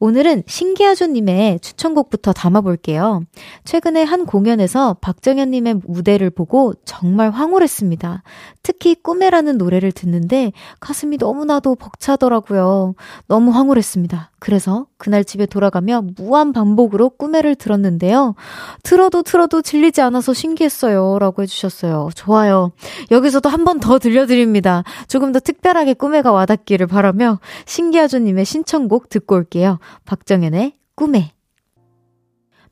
오늘은 0.00 0.42
신기하조님의 0.46 1.60
추천곡부터 1.60 2.32
담아볼게요. 2.32 3.22
최근에 3.64 4.02
한 4.02 4.26
공연에서 4.26 4.94
박정현님의 5.00 5.80
무대를 5.86 6.30
보고 6.30 6.74
정말 6.84 7.30
황홀했습니다. 7.30 8.22
특히 8.62 8.94
꿈에라는 8.94 9.58
노래를 9.58 9.92
듣는데 9.92 10.52
가슴이 10.80 11.16
너무나도 11.18 11.76
벅차더라고요. 11.76 12.94
너무 13.28 13.50
황홀했습니다. 13.52 14.32
그래서 14.38 14.86
그날 14.98 15.24
집에 15.24 15.46
돌아가며 15.46 16.02
무한 16.16 16.52
반복으로 16.56 17.10
꿈에를 17.10 17.54
들었는데요. 17.54 18.34
들어도 18.82 19.22
들어도 19.22 19.62
질리지 19.62 20.00
않아서 20.00 20.32
신기했어요. 20.32 21.18
라고 21.18 21.42
해주셨어요. 21.42 22.10
좋아요. 22.14 22.72
여기서도 23.10 23.48
한 23.48 23.64
번 23.64 23.80
더 23.80 23.98
들려드립니다. 23.98 24.84
조금 25.08 25.32
더 25.32 25.40
특별하게 25.40 25.92
꿈에가 25.94 26.32
와닿기를 26.32 26.86
바라며 26.86 27.40
신기하조님의 27.66 28.44
신청곡 28.44 29.08
듣고 29.10 29.34
올게요. 29.34 29.78
박정현의 30.06 30.74
꿈에. 30.94 31.35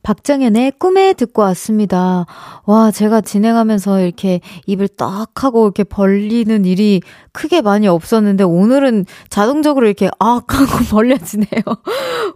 박정현의 0.05 0.73
꿈에 0.79 1.15
듣고 1.15 1.43
왔습니다. 1.43 2.27
와, 2.67 2.91
제가 2.91 3.23
진행하면서 3.23 4.03
이렇게 4.03 4.41
입을 4.67 4.87
딱 4.87 5.43
하고 5.43 5.65
이렇게 5.65 5.83
벌리는 5.83 6.65
일이 6.67 7.01
크게 7.33 7.63
많이 7.63 7.89
없었는데 7.89 8.45
오늘은 8.45 9.07
자동적으로 9.31 9.87
이렇게 9.87 10.11
악 10.21 10.55
하고 10.55 10.85
벌려지네요. 10.93 11.49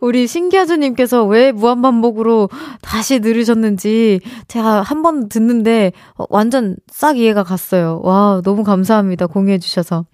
우리 0.01 0.27
신기하주님께서 0.27 1.25
왜 1.27 1.53
무한반복으로 1.53 2.49
다시 2.81 3.21
들으셨는지 3.21 4.21
제가 4.49 4.83
한 4.83 4.99
번 5.03 5.29
듣는데 5.29 5.93
완전 6.31 6.75
싹 6.91 7.19
이해가 7.19 7.45
갔어요. 7.45 8.01
와, 8.03 8.41
너무 8.45 8.65
감사합니다. 8.65 9.29
공유해주셔서. 9.29 10.07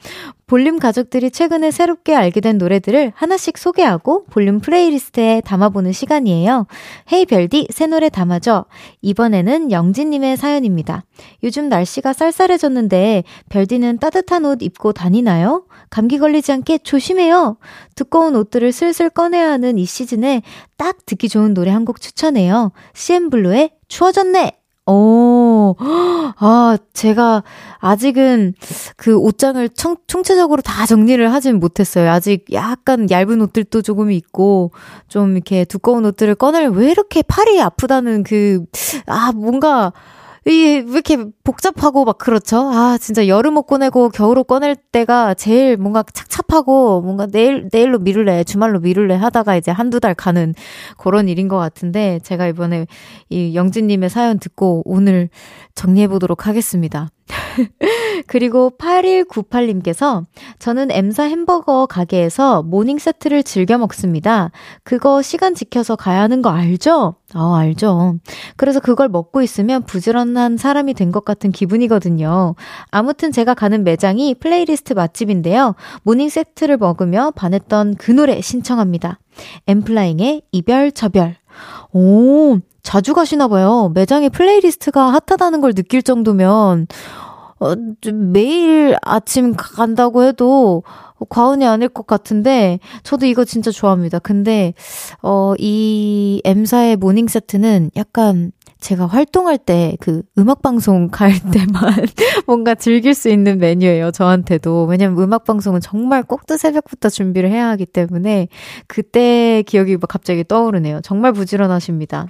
볼륨 0.47 0.79
가족들이 0.79 1.31
최근에 1.31 1.71
새롭게 1.71 2.15
알게 2.15 2.41
된 2.41 2.59
노래들을 2.59 3.13
하나씩 3.15 3.57
소개하고 3.57 4.25
볼륨 4.27 4.61
playlist에 4.61 5.41
담아보는 5.45 5.93
시간이에요. 5.93 6.67
헤이 7.13 7.25
별디, 7.27 7.69
새 7.71 7.87
노래 7.87 8.09
담아줘. 8.09 8.67
이번에는 9.01 9.71
영진님의 9.71 10.37
사연입니다. 10.37 11.05
요즘 11.45 11.69
날씨가 11.69 12.13
쌀쌀해졌는데 12.13 13.25
별디는 13.49 13.99
따뜻한 13.99 14.45
옷 14.45 14.63
입고 14.63 14.93
다니나요? 14.93 15.65
감기 15.89 16.19
걸리지 16.19 16.53
않게 16.53 16.79
조심해요. 16.79 17.57
두꺼운 17.95 18.35
옷들을 18.37 18.73
슬슬 18.73 19.09
꺼내야 19.09 19.51
하는 19.51 19.79
이 19.79 19.85
시즌에 19.87 20.43
딱 20.77 21.07
듣기 21.07 21.29
좋은 21.29 21.55
노래 21.55 21.71
한 21.71 21.85
곡 21.85 22.01
추천해요. 22.01 22.73
CN블루의 22.95 23.73
추워졌네! 23.89 24.63
오, 24.87 25.76
아, 26.38 26.76
제가 26.93 27.43
아직은 27.79 28.53
그 28.97 29.17
옷장을 29.17 29.67
청, 29.71 29.97
총체적으로 30.07 30.61
다 30.61 30.85
정리를 30.85 31.33
하진 31.33 31.59
못했어요. 31.59 32.11
아직 32.11 32.45
약간 32.53 33.09
얇은 33.11 33.41
옷들도 33.41 33.81
조금 33.81 34.11
있고, 34.11 34.73
좀 35.09 35.33
이렇게 35.37 35.64
두꺼운 35.64 36.05
옷들을 36.05 36.35
꺼낼, 36.35 36.69
왜 36.69 36.91
이렇게 36.91 37.23
팔이 37.23 37.61
아프다는 37.62 38.25
그, 38.25 38.64
아, 39.07 39.33
뭔가, 39.33 39.93
이게 40.47 40.81
왜 40.81 40.93
이렇게 40.93 41.17
복잡하고 41.43 42.05
막 42.05 42.19
그렇죠? 42.19 42.71
아, 42.71 42.99
진짜 43.01 43.27
여름 43.27 43.57
옷 43.57 43.63
꺼내고 43.63 44.11
겨울 44.11 44.39
옷 44.39 44.45
꺼낼 44.45 44.77
때가 44.77 45.35
제일 45.35 45.79
뭔가 45.79 46.03
착잡하고 46.03 47.01
뭔가 47.01 47.27
내일, 47.27 47.69
내일로 47.73 47.99
미룰래, 47.99 48.45
주말로 48.45 48.79
미룰래 48.81 49.15
하다가 49.15 49.57
이제 49.57 49.71
한두 49.71 50.01
달 50.01 50.15
가는 50.15 50.55
그런 50.99 51.29
일인 51.29 51.49
것 51.49 51.57
같은데 51.57 52.21
제가 52.23 52.47
이번에 52.47 52.87
이 53.31 53.55
영진님의 53.55 54.11
사연 54.11 54.39
듣고 54.39 54.83
오늘 54.85 55.31
정리해보도록 55.75 56.47
하겠습니다. 56.47 57.09
그리고 58.27 58.71
8198님께서 58.79 60.27
저는 60.59 60.91
M사 60.91 61.25
햄버거 61.25 61.87
가게에서 61.87 62.63
morning 62.62 62.99
세트를 62.99 63.43
즐겨 63.43 63.79
먹습니다. 63.79 64.51
그거 64.83 65.23
시간 65.23 65.55
지켜서 65.55 65.97
가야 65.97 66.21
하는 66.21 66.43
거 66.43 66.51
알죠? 66.51 67.17
아, 67.33 67.57
알죠. 67.57 68.17
그래서 68.57 68.79
그걸 68.81 69.09
먹고 69.09 69.41
있으면 69.43 69.83
부지런한 69.85 70.59
사람이 70.59 70.93
된 70.95 71.15
것 71.15 71.25
같은 71.25 71.53
기분이거든요. 71.53 72.57
아무튼 72.91 73.31
제가 73.31 73.55
가는 73.55 73.85
매장이 73.85 74.35
플레이리스트 74.35 74.95
맛집인데요. 74.95 75.77
morning 76.03 76.29
세트를 76.29 76.77
먹으며 76.77 77.31
반했던 77.37 77.95
그 77.97 78.11
노래 78.11 78.41
신청합니다. 78.41 79.21
엔플라잉의 79.69 80.43
이별 80.51 80.91
저별. 80.91 81.37
오, 81.93 82.59
자주 82.83 83.15
가시나 83.15 83.47
봐요. 83.47 83.93
매장에 83.95 84.29
playlist가 84.29 85.12
핫하다는 85.13 85.61
걸 85.61 85.73
느낄 85.73 86.03
정도면, 86.03 86.89
어, 87.64 87.75
매일 88.12 88.97
아침 89.02 89.54
간다고 89.56 90.25
해도 90.25 90.83
과언이 91.28 91.66
아닐 91.66 91.88
것 91.88 92.06
같은데, 92.06 92.78
저도 93.02 93.26
이거 93.26 93.44
진짜 93.44 93.71
좋아합니다. 93.71 94.18
근데, 94.18 94.75
어, 95.23 95.54
이 95.59 96.42
M사의 96.44 96.97
모닝 96.97 97.28
세트는 97.28 97.92
약간 97.97 98.52
제가 98.80 99.06
활동할 99.06 99.56
때 99.56 99.97
그 100.00 100.23
음악 100.38 100.62
방송 100.62 101.09
갈 101.09 101.33
때만 101.50 102.06
뭔가 102.47 102.75
즐길 102.75 103.14
수 103.14 103.28
있는 103.28 103.59
메뉴예요. 103.59 104.11
저한테도. 104.11 104.85
왜냐면 104.85 105.18
음악 105.23 105.44
방송은 105.44 105.80
정말 105.80 106.23
꼭두 106.23 106.56
새벽부터 106.56 107.09
준비를 107.09 107.50
해야 107.50 107.68
하기 107.71 107.87
때문에 107.87 108.49
그때 108.87 109.62
기억이 109.66 109.97
갑자기 110.09 110.44
떠오르네요. 110.44 111.00
정말 111.02 111.33
부지런하십니다. 111.33 112.26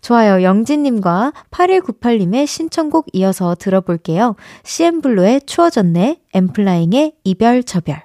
좋아요. 0.00 0.42
영진 0.42 0.82
님과 0.82 1.32
8198 1.50 2.18
님의 2.18 2.46
신청곡 2.46 3.06
이어서 3.12 3.54
들어볼게요. 3.54 4.36
CN블루의 4.66 5.42
추워졌네, 5.46 6.22
엠플라잉의 6.34 7.12
이별 7.22 7.62
저별. 7.62 8.02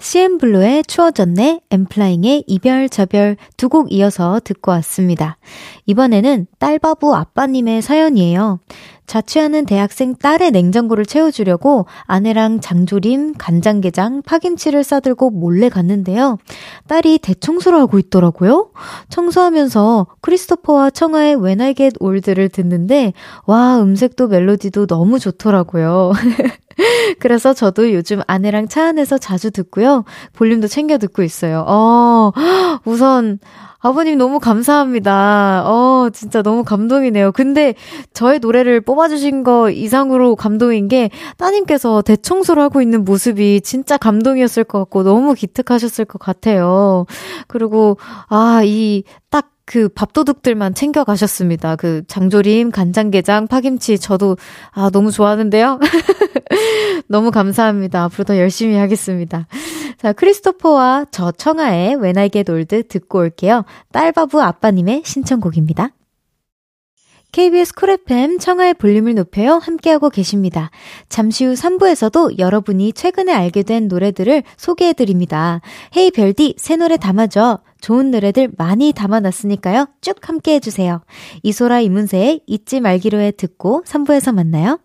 CN블루의 0.00 0.82
추워졌네, 0.84 1.60
엠플라잉의 1.70 2.42
이별 2.48 2.88
저별 2.88 3.36
두 3.56 3.68
곡 3.68 3.92
이어서 3.92 4.40
듣고 4.42 4.72
왔습니다. 4.72 5.38
이번에는 5.86 6.48
딸바보 6.58 7.14
아빠님의 7.14 7.80
사연이에요. 7.82 8.58
자취하는 9.06 9.66
대학생 9.66 10.14
딸의 10.14 10.50
냉장고를 10.50 11.06
채워주려고 11.06 11.86
아내랑 12.04 12.60
장조림, 12.60 13.34
간장게장, 13.38 14.22
파김치를 14.22 14.82
싸들고 14.82 15.30
몰래 15.30 15.68
갔는데요. 15.68 16.38
딸이 16.88 17.18
대청소를 17.18 17.78
하고 17.78 17.98
있더라고요. 17.98 18.70
청소하면서 19.08 20.06
크리스토퍼와 20.20 20.90
청아의 20.90 21.36
When 21.36 21.60
I 21.60 21.74
Get 21.74 21.96
Old를 22.00 22.48
듣는데 22.48 23.12
와 23.46 23.80
음색도 23.80 24.28
멜로디도 24.28 24.86
너무 24.86 25.18
좋더라고요. 25.18 26.12
그래서 27.18 27.52
저도 27.54 27.92
요즘 27.92 28.20
아내랑 28.26 28.68
차 28.68 28.86
안에서 28.86 29.18
자주 29.18 29.50
듣고요. 29.50 30.04
볼륨도 30.34 30.68
챙겨 30.68 30.98
듣고 30.98 31.22
있어요. 31.22 31.64
어, 31.66 32.32
우선 32.84 33.38
아버님 33.86 34.16
너무 34.16 34.40
감사합니다. 34.40 35.64
어, 35.66 36.08
진짜 36.10 36.40
너무 36.40 36.64
감동이네요. 36.64 37.32
근데 37.32 37.74
저의 38.14 38.38
노래를 38.38 38.80
뽑아주신 38.80 39.44
거 39.44 39.68
이상으로 39.68 40.36
감동인 40.36 40.88
게 40.88 41.10
따님께서 41.36 42.00
대청소를 42.00 42.62
하고 42.62 42.80
있는 42.80 43.04
모습이 43.04 43.60
진짜 43.60 43.98
감동이었을 43.98 44.64
것 44.64 44.78
같고 44.78 45.02
너무 45.02 45.34
기특하셨을 45.34 46.06
것 46.06 46.18
같아요. 46.18 47.04
그리고, 47.46 47.98
아, 48.28 48.62
이, 48.64 49.02
딱, 49.28 49.50
그 49.66 49.88
밥도둑들만 49.88 50.74
챙겨 50.74 51.04
가셨습니다. 51.04 51.76
그 51.76 52.02
장조림, 52.06 52.70
간장게장, 52.70 53.48
파김치 53.48 53.98
저도 53.98 54.36
아 54.72 54.90
너무 54.90 55.10
좋아하는데요. 55.10 55.80
너무 57.08 57.30
감사합니다. 57.30 58.04
앞으로 58.04 58.24
더 58.24 58.38
열심히 58.38 58.76
하겠습니다. 58.76 59.46
자, 59.96 60.12
크리스토퍼와 60.12 61.06
저 61.10 61.32
청하의 61.32 61.96
When 61.96 62.18
I 62.18 62.28
Get 62.30 62.52
Old 62.52 62.82
듣고 62.88 63.20
올게요. 63.20 63.64
딸바부 63.92 64.42
아빠님의 64.42 65.02
신청곡입니다. 65.04 65.93
KBS 67.34 67.74
쿨 67.74 67.90
FM 67.90 68.38
청하의 68.38 68.74
볼륨을 68.74 69.16
높여요 69.16 69.54
함께하고 69.54 70.08
계십니다. 70.08 70.70
잠시 71.08 71.44
후 71.44 71.54
3부에서도 71.54 72.38
여러분이 72.38 72.92
최근에 72.92 73.32
알게 73.32 73.64
된 73.64 73.88
노래들을 73.88 74.44
소개해드립니다. 74.56 75.60
헤이 75.96 76.12
별디 76.12 76.54
새 76.58 76.76
노래 76.76 76.96
담아줘. 76.96 77.58
좋은 77.80 78.12
노래들 78.12 78.52
많이 78.56 78.92
담아놨으니까요. 78.92 79.88
쭉 80.00 80.16
함께해주세요. 80.20 81.02
이소라 81.42 81.80
이문세의 81.80 82.42
잊지 82.46 82.78
말기로 82.78 83.18
해 83.18 83.32
듣고 83.32 83.82
3부에서 83.84 84.32
만나요. 84.32 84.78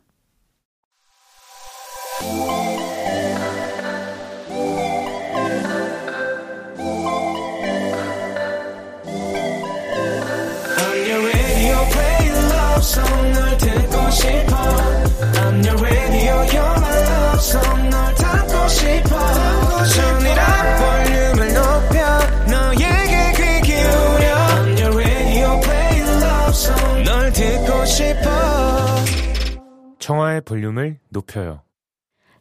청하의 30.00 30.42
볼륨을 30.42 31.00
높여요 31.10 31.62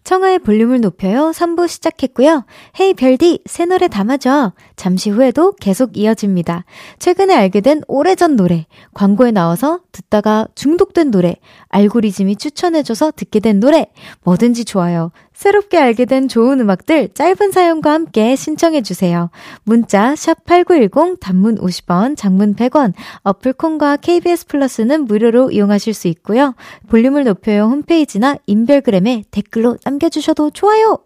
청하의 0.09 0.38
볼륨을 0.38 0.81
높여요 0.81 1.33
3부 1.35 1.68
시작했고요. 1.68 2.47
헤이 2.81 2.94
별디 2.94 3.42
새 3.44 3.66
노래 3.66 3.88
담아줘. 3.88 4.55
잠시 4.75 5.11
후에도 5.11 5.53
계속 5.53 5.99
이어집니다. 5.99 6.64
최근에 6.99 7.35
알게 7.35 7.61
된 7.61 7.83
오래전 7.88 8.35
노래, 8.35 8.64
광고에 8.94 9.33
나와서 9.33 9.81
듣다가 9.92 10.49
중독된 10.55 11.11
노래, 11.11 11.37
알고리즘이 11.68 12.37
추천해줘서 12.37 13.12
듣게 13.16 13.38
된 13.38 13.61
노래, 13.61 13.88
뭐든지 14.23 14.64
좋아요. 14.64 15.12
새롭게 15.38 15.79
알게 15.79 16.05
된 16.05 16.27
좋은 16.27 16.59
음악들 16.59 17.11
짧은 17.14 17.53
사연과 17.53 17.92
함께 17.92 18.35
신청해 18.35 18.83
주세요. 18.83 19.31
문자 19.62 20.14
샵8910 20.14 21.20
단문 21.20 21.59
50원, 21.59 22.16
장문 22.16 22.57
100원, 22.57 22.92
어플 23.22 23.53
콘과 23.53 23.98
KBS 23.98 24.48
플러스는 24.48 25.05
무료로 25.05 25.53
이용하실 25.53 25.94
수 25.94 26.09
있고요. 26.09 26.57
볼륨을 26.88 27.22
높여요 27.22 27.66
홈페이지나 27.66 28.35
인별그램에 28.46 29.27
댓글로 29.31 29.77
남겨 29.85 30.09
주셔도 30.09 30.51
좋아요. 30.51 30.98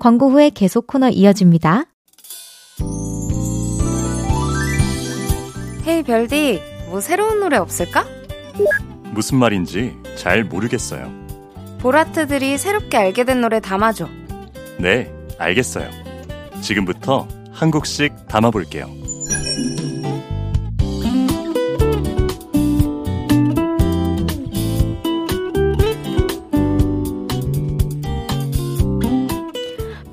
광고 0.00 0.30
후에 0.30 0.50
계속 0.50 0.88
코너 0.88 1.08
이어집니다. 1.08 1.84
헤이 5.86 6.02
별디, 6.02 6.60
뭐 6.88 7.00
새로운 7.00 7.38
노래 7.38 7.56
없을까? 7.56 8.04
무슨 9.12 9.38
말인지 9.38 9.94
잘 10.16 10.42
모르겠어요. 10.42 11.25
보라트들이 11.78 12.58
새롭게 12.58 12.96
알게 12.96 13.24
된 13.24 13.40
노래 13.40 13.60
담아줘. 13.60 14.08
네, 14.78 15.12
알겠어요. 15.38 15.88
지금부터 16.62 17.26
한 17.52 17.70
곡씩 17.70 18.28
담아볼게요. 18.28 19.05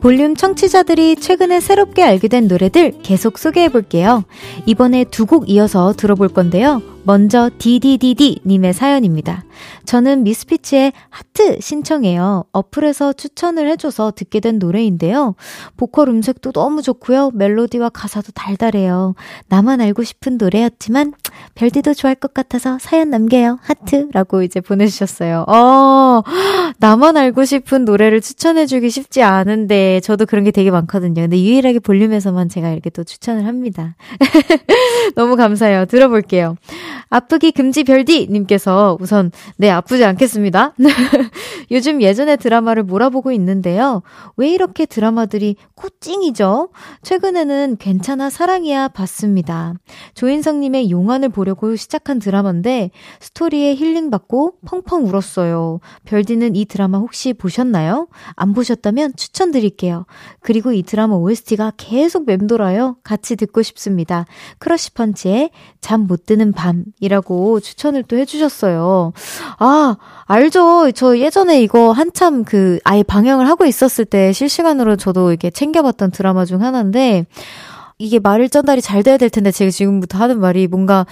볼륨 0.03 0.35
청취자들이 0.35 1.15
최근에 1.15 1.61
새롭게 1.61 2.03
알게 2.03 2.27
된 2.27 2.49
노래들 2.49 2.91
계속 3.03 3.37
소개해 3.37 3.69
볼게요. 3.69 4.25
이번에 4.65 5.05
두 5.05 5.25
곡 5.25 5.49
이어서 5.49 5.93
들어볼 5.93 6.27
건데요. 6.27 6.81
먼저 7.05 7.49
DDDD님의 7.57 8.73
사연입니다. 8.73 9.45
저는 9.85 10.23
미스피치의 10.23 10.91
하트 11.09 11.57
신청해요. 11.61 12.43
어플에서 12.51 13.13
추천을 13.13 13.69
해줘서 13.69 14.11
듣게 14.11 14.41
된 14.41 14.59
노래인데요. 14.59 15.35
보컬 15.77 16.09
음색도 16.09 16.51
너무 16.51 16.81
좋고요. 16.81 17.31
멜로디와 17.33 17.89
가사도 17.89 18.33
달달해요. 18.33 19.15
나만 19.47 19.79
알고 19.79 20.03
싶은 20.03 20.37
노래였지만 20.37 21.13
별디도 21.55 21.93
좋아할 21.93 22.15
것 22.15 22.33
같아서 22.33 22.77
사연 22.79 23.09
남겨요. 23.09 23.59
하트라고 23.61 24.43
이제 24.43 24.59
보내주셨어요. 24.59 25.45
어, 25.47 26.21
나만 26.79 27.17
알고 27.17 27.45
싶은 27.45 27.85
노래를 27.85 28.21
추천해주기 28.21 28.89
쉽지 28.89 29.23
않은데 29.23 29.99
저도 30.01 30.25
그런 30.25 30.43
게 30.43 30.51
되게 30.51 30.71
많거든요. 30.71 31.21
근데 31.21 31.39
유일하게 31.39 31.79
볼륨에서만 31.79 32.49
제가 32.49 32.71
이렇게 32.71 32.89
또 32.89 33.03
추천을 33.03 33.45
합니다. 33.45 33.95
너무 35.15 35.35
감사해요. 35.35 35.85
들어볼게요. 35.85 36.55
아프기 37.09 37.51
금지 37.51 37.83
별디 37.83 38.27
님께서 38.31 38.97
우선 38.99 39.31
네 39.57 39.69
아프지 39.69 40.03
않겠습니다. 40.03 40.73
요즘 41.71 42.01
예전의 42.01 42.37
드라마를 42.37 42.83
몰아보고 42.83 43.31
있는데요. 43.33 44.01
왜 44.35 44.49
이렇게 44.49 44.85
드라마들이 44.85 45.55
코찡이죠? 45.75 46.69
최근에는 47.03 47.77
괜찮아 47.77 48.29
사랑이야 48.29 48.89
봤습니다. 48.89 49.73
조인성 50.15 50.59
님의 50.59 50.89
용안을 50.89 51.29
보려고 51.33 51.75
시작한 51.75 52.19
드라마인데 52.19 52.91
스토리에 53.19 53.75
힐링 53.75 54.09
받고 54.09 54.53
펑펑 54.65 55.07
울었어요. 55.07 55.81
별디는 56.05 56.55
이 56.55 56.63
드라마 56.63 56.99
혹시 56.99 57.33
보셨나요? 57.33 58.07
안 58.35 58.53
보셨다면 58.53 59.17
추천드릴게요. 59.17 60.05
그리고 60.39 60.71
이 60.71 60.83
드라마 60.83 61.15
OST가 61.15 61.73
계속 61.75 62.25
맴돌아요. 62.25 62.95
같이 63.03 63.35
듣고 63.35 63.61
싶습니다. 63.63 64.25
크러쉬 64.59 64.91
펀치의 64.93 65.49
잠 65.81 66.03
못 66.03 66.25
드는 66.25 66.51
밤 66.51 66.83
이라고 66.99 67.59
추천을 67.59 68.03
또 68.03 68.17
해주셨어요. 68.17 69.13
아, 69.57 69.95
알죠. 70.25 70.91
저 70.91 71.17
예전에 71.17 71.61
이거 71.61 71.91
한참 71.91 72.43
그 72.43 72.79
아예 72.83 73.03
방영을 73.03 73.47
하고 73.47 73.65
있었을 73.65 74.05
때 74.05 74.31
실시간으로 74.33 74.95
저도 74.97 75.31
이렇게 75.31 75.49
챙겨봤던 75.49 76.11
드라마 76.11 76.45
중 76.45 76.61
하나인데, 76.61 77.25
이게 78.03 78.19
말을 78.19 78.49
전달이 78.49 78.81
잘 78.81 79.01
돼야 79.01 79.17
될 79.17 79.29
텐데 79.29 79.51
제가 79.51 79.71
지금부터 79.71 80.17
하는 80.17 80.39
말이 80.39 80.67
뭔가 80.67 81.05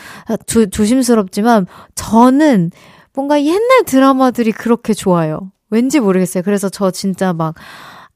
조, 0.45 0.65
조심스럽지만 0.69 1.65
저는 1.95 2.71
뭔가 3.13 3.41
옛날 3.43 3.83
드라마들이 3.85 4.51
그렇게 4.51 4.93
좋아요. 4.93 5.51
왠지 5.69 5.99
모르겠어요. 6.01 6.43
그래서 6.43 6.67
저 6.69 6.91
진짜 6.91 7.31
막 7.33 7.55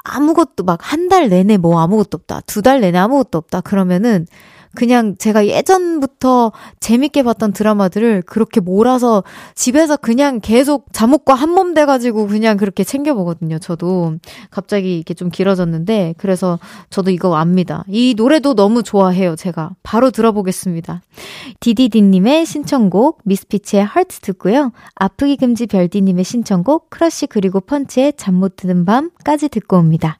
아무것도 0.03 0.63
막 0.65 0.79
한 0.83 1.07
달 1.09 1.29
내내 1.29 1.57
뭐 1.57 1.79
아무것도 1.79 2.17
없다. 2.17 2.41
두 2.41 2.61
달 2.61 2.81
내내 2.81 2.97
아무것도 2.99 3.38
없다. 3.38 3.61
그러면은 3.61 4.27
그냥 4.75 5.15
제가 5.17 5.47
예전부터 5.47 6.51
재밌게 6.79 7.23
봤던 7.23 7.53
드라마들을 7.53 8.23
그렇게 8.27 8.59
몰아서 8.59 9.23
집에서 9.55 9.97
그냥 9.97 10.39
계속 10.41 10.85
잠옷과 10.93 11.33
한 11.33 11.55
몸 11.55 11.73
돼가지고 11.73 12.27
그냥 12.27 12.57
그렇게 12.57 12.83
챙겨보거든요. 12.83 13.59
저도 13.59 14.15
갑자기 14.51 14.95
이렇게 14.97 15.13
좀 15.13 15.29
길어졌는데 15.29 16.15
그래서 16.17 16.59
저도 16.89 17.11
이거 17.11 17.35
압니다. 17.38 17.85
이 17.88 18.13
노래도 18.17 18.55
너무 18.55 18.83
좋아해요. 18.83 19.38
제가 19.38 19.71
바로 19.83 20.11
들어보겠습니다. 20.11 21.01
디디디님의 21.61 22.45
신청곡 22.45 23.19
미스피치의 23.23 23.85
하트 23.85 24.19
듣고요. 24.19 24.73
아프기 24.95 25.38
금지 25.38 25.65
별디님의 25.65 26.25
신청곡 26.25 26.89
크러쉬 26.89 27.27
그리고 27.27 27.61
펀치의 27.61 28.13
잠 28.17 28.35
못 28.35 28.57
드는 28.57 28.83
밤까지 28.83 29.47
듣고 29.47 29.77
옵니다. 29.77 30.19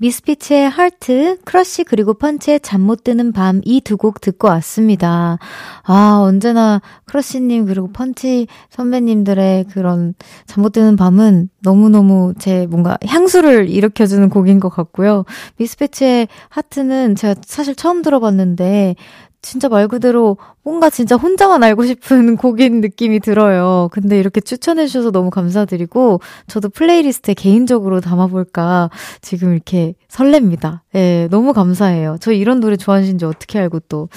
미스피치의 0.00 0.70
하트, 0.70 1.36
크러쉬 1.44 1.84
그리고 1.84 2.14
펀치의 2.14 2.60
잠 2.60 2.80
못 2.80 3.04
드는 3.04 3.32
밤 3.32 3.60
이 3.64 3.82
두 3.82 3.96
곡 3.98 4.20
듣고 4.22 4.48
왔습니다. 4.48 5.38
아, 5.82 6.18
언제나 6.22 6.80
크러쉬님 7.04 7.66
그리고 7.66 7.92
펀치 7.92 8.46
선배님들의 8.70 9.64
그런 9.72 10.14
잠 10.46 10.62
못 10.62 10.72
드는 10.72 10.96
밤은 10.96 11.50
너무너무 11.62 12.32
제 12.38 12.66
뭔가 12.66 12.96
향수를 13.06 13.68
일으켜주는 13.68 14.28
곡인 14.30 14.58
것 14.60 14.70
같고요. 14.70 15.24
미스피치의 15.58 16.28
하트는 16.48 17.14
제가 17.14 17.34
사실 17.44 17.74
처음 17.74 18.00
들어봤는데 18.00 18.96
진짜 19.42 19.68
말 19.68 19.88
그대로 19.88 20.36
뭔가 20.62 20.90
진짜 20.90 21.16
혼자만 21.16 21.62
알고 21.62 21.86
싶은 21.86 22.36
곡인 22.38 22.80
느낌이 22.80 23.20
들어요. 23.20 23.88
근데 23.92 24.18
이렇게 24.18 24.40
추천해주셔서 24.40 25.10
너무 25.10 25.30
감사드리고, 25.30 26.20
저도 26.46 26.68
playlist에 26.68 27.34
개인적으로 27.34 28.00
담아볼까 28.00 28.90
지금 29.22 29.52
이렇게 29.52 29.94
설렙니다. 30.08 30.80
예, 30.94 30.98
네, 30.98 31.28
너무 31.30 31.52
감사해요. 31.52 32.16
저 32.20 32.32
이런 32.32 32.60
노래 32.60 32.76
좋아하시는지 32.76 33.24
어떻게 33.24 33.58
알고 33.58 33.80
또. 33.88 34.08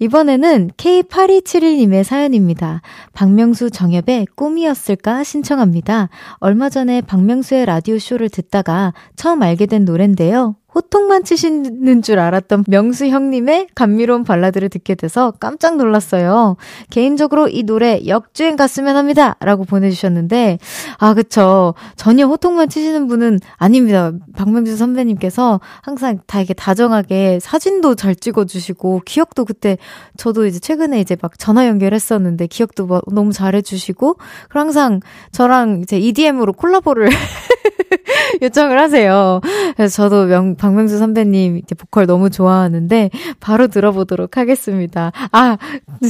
이번에는 0.00 0.70
K8271님의 0.76 2.04
사연입니다. 2.04 2.82
박명수 3.12 3.70
정엽의 3.70 4.26
꿈이었을까 4.34 5.24
신청합니다. 5.24 6.08
얼마 6.38 6.68
전에 6.68 7.00
박명수의 7.00 7.66
라디오쇼를 7.66 8.28
듣다가 8.28 8.92
처음 9.16 9.42
알게 9.42 9.66
된 9.66 9.84
노래인데요. 9.84 10.56
호통만 10.74 11.24
치시는 11.24 12.02
줄 12.02 12.18
알았던 12.18 12.64
명수 12.68 13.06
형님의 13.06 13.68
감미로운 13.74 14.22
발라드를 14.22 14.68
듣게 14.68 14.94
돼서 14.94 15.32
깜짝 15.40 15.76
놀랐어요. 15.76 16.56
개인적으로 16.90 17.48
이 17.48 17.62
노래 17.62 18.02
역주행 18.06 18.56
갔으면 18.56 18.96
합니다. 18.96 19.36
라고 19.40 19.64
보내주셨는데, 19.64 20.58
아, 20.98 21.14
그쵸. 21.14 21.74
전혀 21.96 22.26
호통만 22.26 22.68
치시는 22.68 23.08
분은 23.08 23.40
아닙니다. 23.56 24.12
박명수 24.36 24.76
선배님께서 24.76 25.60
항상 25.80 26.20
다 26.26 26.40
이렇게 26.40 26.52
다정하게 26.52 27.38
사진도 27.40 27.94
잘 27.94 28.14
찍어주시고, 28.14 29.02
기억도 29.06 29.46
그때 29.46 29.78
저도 30.18 30.46
이제 30.46 30.58
최근에 30.58 31.00
이제 31.00 31.16
막 31.20 31.38
전화 31.38 31.66
연결했었는데, 31.66 32.46
기억도 32.46 32.86
뭐 32.86 33.00
너무 33.10 33.32
잘해주시고, 33.32 34.14
그리고 34.48 34.60
항상 34.60 35.00
저랑 35.32 35.80
이제 35.82 35.98
EDM으로 35.98 36.52
콜라보를 36.52 37.08
요청을 38.42 38.78
하세요. 38.78 39.40
그래서 39.76 39.94
저도 40.02 40.26
명, 40.26 40.56
박명수 40.56 40.98
선배님 40.98 41.56
이렇게 41.56 41.74
보컬 41.74 42.06
너무 42.06 42.30
좋아하는데 42.30 43.10
바로 43.40 43.66
들어보도록 43.68 44.36
하겠습니다. 44.36 45.12
아, 45.32 45.56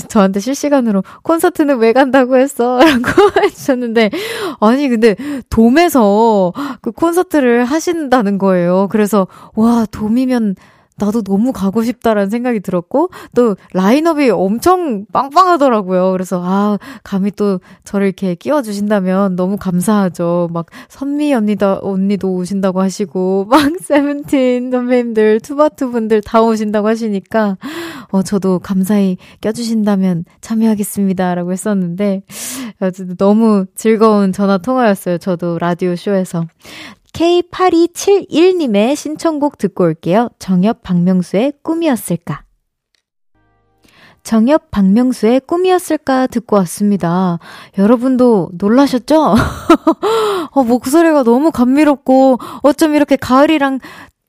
저한테 0.09 0.41
실시간으로 0.41 1.03
콘서트는 1.23 1.79
왜 1.79 1.93
간다고 1.93 2.37
했어? 2.37 2.79
라고 2.83 3.03
해주셨는데 3.43 4.11
아니 4.61 4.89
근데 4.89 5.17
돔에서 5.51 6.53
그 6.81 6.93
콘서트를 6.93 7.65
하신다는 7.65 8.39
거예요. 8.39 8.89
그래서 8.91 9.27
와, 9.55 9.87
돔이면 9.91 10.57
나도 10.99 11.23
너무 11.23 11.53
가고 11.53 11.83
싶다라는 11.83 12.31
생각이 12.31 12.61
들었고, 12.61 13.11
또 13.35 13.57
라인업이 13.73 14.31
엄청 14.31 15.07
빵빵하더라고요. 15.13 16.13
그래서, 16.13 16.43
아, 16.45 16.79
감히 17.03 17.31
또 17.31 17.61
저를 17.85 18.07
이렇게 18.07 18.35
끼워주신다면 18.35 19.37
너무 19.37 19.57
감사하죠. 19.57 20.49
막, 20.53 20.67
선미 20.89 21.33
언니다, 21.35 21.79
언니도 21.81 22.33
오신다고 22.35 22.81
하시고, 22.81 23.47
막, 23.51 23.61
세븐틴 23.81 24.71
선배님들, 24.71 25.41
투바투 25.41 25.91
분들 25.91 26.23
다 26.23 26.43
오신다고 26.43 26.89
하시니까, 26.89 27.57
어, 28.11 28.23
저도 28.23 28.59
감사히 28.59 29.17
껴주신다면 29.41 30.25
참여하겠습니다. 30.41 31.35
라고 31.35 31.53
했었는데, 31.53 32.23
너무 33.19 33.67
즐거운 33.75 34.33
전화 34.33 34.59
통화였어요. 34.59 35.19
저도 35.19 35.59
라디오 35.59 35.97
쇼에서. 35.97 36.47
K8271님의 37.19 38.95
신청곡 38.95 39.59
듣고 39.59 39.83
올게요. 39.83 40.29
정엽 40.39 40.83
박명수의 40.83 41.55
꿈이었을까. 41.63 42.45
정엽 44.23 44.71
박명수의 44.71 45.41
꿈이었을까 45.41 46.29
듣고 46.29 46.57
왔습니다. 46.59 47.41
여러분도 47.77 48.51
놀라셨죠? 48.53 49.35
어, 50.53 50.63
목소리가 50.63 51.25
너무 51.25 51.51
감미롭고 51.51 52.39
어쩜 52.63 52.95
이렇게 52.95 53.17
가을이랑 53.17 53.81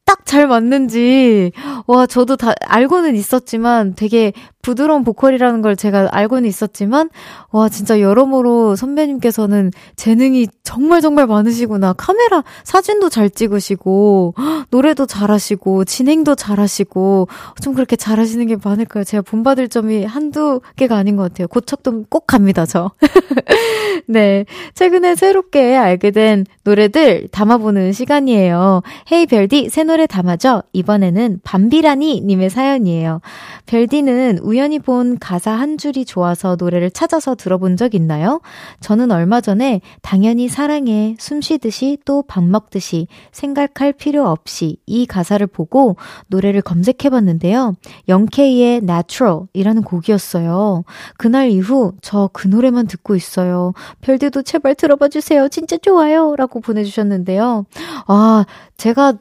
딱 0.05 0.19
잘 0.29 0.45
맞는지, 0.45 1.51
와, 1.87 2.05
저도 2.05 2.35
다 2.35 2.53
알고는 2.61 3.15
있었지만 3.15 3.93
되게 3.95 4.33
부드러운 4.61 5.03
보컬이라는 5.03 5.61
걸 5.61 5.75
제가 5.75 6.09
알고는 6.11 6.47
있었지만, 6.47 7.09
와, 7.51 7.69
진짜 7.69 8.01
여러모로 8.01 8.75
선배님께서는 8.75 9.71
재능이 9.95 10.47
정말 10.63 11.01
정말 11.01 11.27
많으시구나. 11.27 11.93
카메라 11.93 12.43
사진도 12.63 13.09
잘 13.09 13.29
찍으시고, 13.29 14.33
노래도 14.69 15.05
잘하시고, 15.05 15.85
진행도 15.85 16.35
잘하시고, 16.35 17.27
좀 17.61 17.73
그렇게 17.73 17.95
잘하시는 17.95 18.45
게 18.47 18.57
많을까요? 18.61 19.03
제가 19.03 19.21
본받을 19.21 19.69
점이 19.69 20.03
한두 20.05 20.61
개가 20.75 20.97
아닌 20.97 21.15
것 21.15 21.23
같아요. 21.23 21.47
고척돔 21.47 22.05
꼭 22.09 22.27
갑니다, 22.27 22.65
저. 22.65 22.91
네. 24.07 24.45
최근에 24.73 25.15
새롭게 25.15 25.75
알게 25.75 26.11
된 26.11 26.45
노래들 26.63 27.29
담아보는 27.31 27.93
시간이에요. 27.93 28.81
Hey 29.11 29.25
별디, 29.25 29.69
새 29.69 29.83
노래 29.83 30.05
담아줘. 30.05 30.63
이번에는 30.73 31.39
밤 31.43 31.68
비라니 31.69 32.21
님의 32.21 32.49
사연이에요. 32.49 33.21
별디는 33.65 34.39
우연히 34.39 34.79
본 34.79 35.19
가사 35.19 35.51
한 35.51 35.77
줄이 35.77 36.05
좋아서 36.05 36.55
노래를 36.59 36.91
찾아서 36.91 37.35
들어본 37.35 37.77
적 37.77 37.93
있나요? 37.95 38.41
저는 38.79 39.11
얼마 39.11 39.41
전에 39.41 39.81
당연히 40.01 40.47
사랑해, 40.47 41.15
숨 41.19 41.41
쉬듯이 41.41 41.97
또 42.05 42.23
밥 42.23 42.43
먹듯이 42.43 43.07
생각할 43.31 43.93
필요 43.93 44.27
없이 44.27 44.77
이 44.85 45.05
가사를 45.05 45.45
보고 45.47 45.95
노래를 46.27 46.61
검색해 46.61 47.09
봤는데요. 47.09 47.75
영케이의 48.07 48.77
Natural 48.77 49.41
이라는 49.53 49.83
곡이었어요. 49.83 50.83
그날 51.17 51.49
이후 51.49 51.93
저 52.01 52.29
그 52.33 52.47
노래만 52.47 52.87
듣고 52.87 53.15
있어요. 53.15 53.73
별들도 54.01 54.43
제발 54.43 54.75
들어봐 54.75 55.07
주세요. 55.09 55.47
진짜 55.49 55.77
좋아요. 55.77 56.35
라고 56.35 56.59
보내주셨는데요. 56.61 57.65
아, 58.07 58.45
제가 58.77 59.13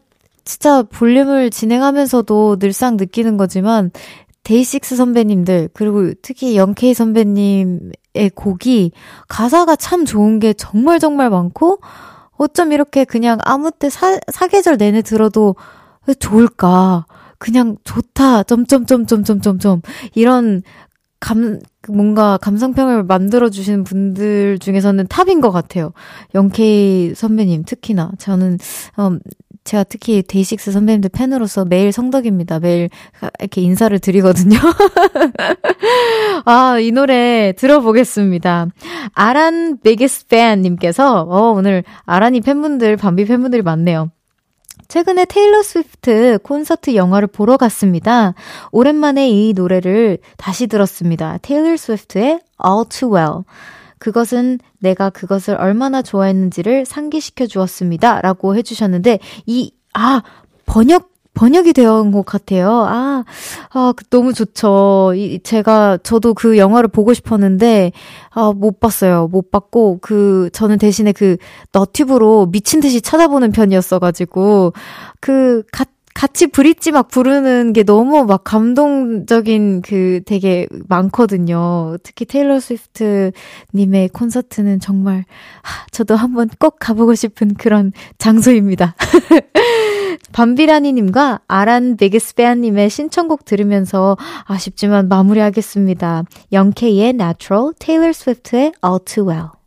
진짜 0.48 0.82
볼륨을 0.82 1.50
진행하면서도 1.50 2.58
늘상 2.58 2.96
느끼는 2.96 3.37
거지만 3.37 3.90
데이식스 4.44 4.96
선배님들 4.96 5.68
그리고 5.74 6.14
특히 6.22 6.56
영케이 6.56 6.94
선배님의 6.94 8.30
곡이 8.34 8.92
가사가 9.28 9.76
참 9.76 10.06
좋은 10.06 10.38
게 10.38 10.54
정말 10.54 11.00
정말 11.00 11.28
많고 11.28 11.80
어쩜 12.38 12.72
이렇게 12.72 13.04
그냥 13.04 13.37
아무 13.42 13.70
때 13.70 13.90
사, 13.90 14.18
사계절 14.32 14.78
내내 14.78 15.02
들어도 15.02 15.54
좋을까 16.18 17.04
그냥 17.37 17.76
좋다 17.84 18.44
점점점점점점점 18.44 19.82
이런 20.14 20.62
감 21.20 21.58
뭔가 21.88 22.38
감상평을 22.38 23.04
만들어 23.04 23.50
주시는 23.50 23.84
분들 23.84 24.61
중에서는 24.61 25.08
탑인 25.08 25.40
것 25.40 25.50
같아요. 25.50 25.92
영케이 26.34 27.14
선배님 27.14 27.64
특히나 27.64 28.12
저는 28.18 28.58
음, 28.98 29.20
제가 29.68 29.85
특히 29.85 30.22
데이식스 30.22 30.72
선배님들 30.72 31.11
팬으로서 31.11 31.66
매일 31.66 31.92
성덕입니다. 31.92 32.59
매일 32.59 32.88
이렇게 33.38 33.61
인사를 33.61 33.96
드리거든요. 33.98 34.57
아, 36.46 36.78
이 36.78 36.90
노래 36.90 37.52
들어보겠습니다. 37.52 38.68
아란 39.12 39.78
biggest 39.81 40.29
팬님께서, 40.28 41.20
어, 41.20 41.52
오늘 41.52 41.85
아란이 42.07 42.40
팬분들, 42.40 42.96
밤비 42.96 43.26
팬분들이 43.26 43.61
많네요. 43.61 44.11
최근에 44.88 45.26
테일러 45.26 45.62
스위프트 45.62 46.38
콘서트 46.42 46.94
영화를 46.94 47.28
보러 47.28 47.59
갔습니다. 47.59 48.33
오랜만에 48.72 49.28
이 49.28 49.52
노래를 49.54 50.16
다시 50.38 50.66
들었습니다. 50.66 51.37
테일러 51.42 51.76
스위프트의 51.76 52.40
All 52.64 52.88
Too 52.88 53.14
Well. 53.14 53.44
그것은 53.98 54.58
내가 54.78 55.11
그것을 55.11 55.54
얼마나 55.56 56.02
좋아했는지를 56.02 56.84
상기시켜 56.87 57.46
주었습니다. 57.46 58.20
라고 58.20 58.56
해주셨는데, 58.56 59.18
이, 59.46 59.72
아, 59.94 60.22
번역, 60.66 61.11
번역이 61.34 61.72
되어 61.72 62.00
온 62.00 62.11
것 62.11 62.24
같아요. 62.26 62.84
아, 62.88 63.24
아, 63.72 63.92
그 63.96 64.04
너무 64.11 64.32
좋죠. 64.32 65.12
이, 65.14 65.38
제가, 65.42 65.98
저도 66.02 66.34
그 66.34 66.58
영화를 66.58 66.88
보고 66.88 67.14
싶었는데, 67.14 67.92
아, 68.30 68.52
못 68.54 68.80
봤어요. 68.80 69.28
못 69.28 69.50
봤고, 69.52 69.98
그, 70.02 70.50
저는 70.52 70.78
대신에 70.78 71.12
그, 71.12 71.37
너튜브로 71.72 72.46
미친 72.46 72.80
듯이 72.80 73.00
찾아보는 73.00 73.52
편이었어가지고, 73.52 74.72
그, 75.20 75.62
같 75.72 75.88
같이 76.18 76.48
브릿지 76.48 76.90
막 76.90 77.07
부르는 77.07 77.72
게 77.72 77.85
너무 77.85 78.24
막 78.24 78.42
감동적인 78.42 79.83
그 79.83 80.20
되게 80.26 80.66
많거든요. 80.88 81.96
특히 82.02 82.24
테일러 82.24 82.59
스위프트 82.59 83.31
님의 83.72 84.09
콘서트는 84.09 84.81
정말 84.81 85.24
하, 85.62 85.87
저도 85.92 86.16
한번 86.16 86.48
꼭 86.59 86.78
가보고 86.81 87.14
싶은 87.14 87.54
그런 87.54 87.92
장소입니다. 88.18 88.96
밤비라니님과 90.33 91.42
아란 91.46 91.96
베게스베아님의 91.96 92.90
신청곡 92.90 93.44
들으면서 93.44 94.16
아쉽지만 94.44 95.09
마무리하겠습니다. 95.09 96.24
영케이의 96.50 97.11
Natural, 97.11 97.74
테일러 97.78 98.12
스위프트의 98.12 98.72
All 98.85 98.98
Too 99.04 99.28
Well. 99.28 99.58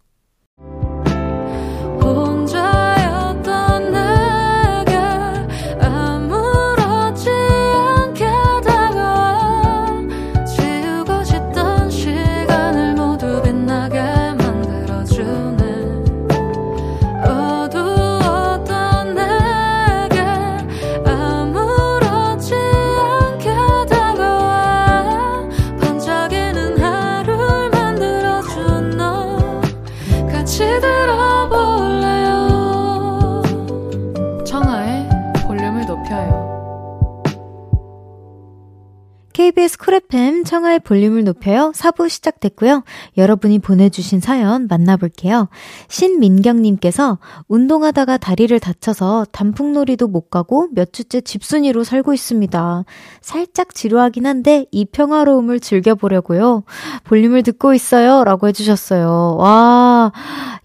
KBS 39.41 39.79
쿨 39.79 39.95
FM 39.95 40.43
청하의 40.43 40.81
볼륨을 40.81 41.23
높여요. 41.23 41.71
4부 41.73 42.09
시작됐고요. 42.09 42.83
여러분이 43.17 43.57
보내주신 43.57 44.19
사연 44.19 44.67
만나볼게요. 44.67 45.49
신민경님께서 45.87 47.17
운동하다가 47.47 48.17
다리를 48.17 48.59
다쳐서 48.59 49.25
단풍놀이도 49.31 50.07
못 50.07 50.29
가고 50.29 50.67
몇 50.71 50.93
주째 50.93 51.21
집순이로 51.21 51.83
살고 51.83 52.13
있습니다. 52.13 52.85
살짝 53.21 53.73
지루하긴 53.73 54.27
한데 54.27 54.67
이 54.69 54.85
평화로움을 54.85 55.59
즐겨보려고요. 55.59 56.63
볼륨을 57.05 57.41
듣고 57.41 57.73
있어요. 57.73 58.23
라고 58.23 58.47
해주셨어요. 58.47 59.37
와, 59.39 60.11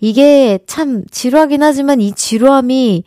이게 0.01 0.59
참 0.67 1.03
지루하긴 1.11 1.63
하지만 1.63 2.03
이 2.03 2.13
지루함이 2.13 3.05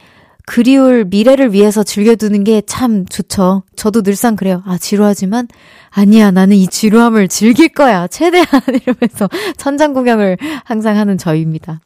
그리울 0.50 1.06
미래를 1.06 1.54
위해서 1.54 1.84
즐겨두는 1.84 2.44
게 2.44 2.64
참 2.66 3.06
좋죠. 3.06 3.62
저도 3.76 4.02
늘상 4.02 4.36
그래요. 4.36 4.64
아, 4.66 4.80
지루하지만, 4.80 5.48
아니야, 5.92 6.32
나는 6.32 6.56
이 6.58 6.66
지루함을 6.66 7.28
즐길 7.28 7.70
거야. 7.70 8.08
최대한 8.08 8.48
이러면서 8.82 9.30
천장 9.58 9.94
구경을 9.94 10.38
항상 10.66 10.98
하는 10.98 11.20
저입니다. 11.20 11.82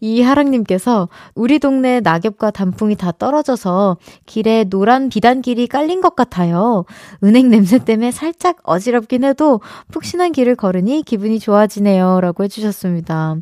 이하랑님께서 0.00 1.08
우리 1.34 1.58
동네 1.58 2.00
낙엽과 2.00 2.50
단풍이 2.50 2.96
다 2.96 3.12
떨어져서 3.12 3.96
길에 4.26 4.64
노란 4.64 5.08
비단길이 5.08 5.66
깔린 5.66 6.02
것 6.02 6.14
같아요. 6.14 6.84
은행 7.24 7.48
냄새 7.48 7.78
때문에 7.78 8.10
살짝 8.10 8.58
어지럽긴 8.64 9.24
해도 9.24 9.62
푹신한 9.90 10.32
길을 10.32 10.56
걸으니 10.56 11.02
기분이 11.02 11.38
좋아지네요. 11.38 12.20
라고 12.20 12.44
해주셨습니다. 12.44 13.36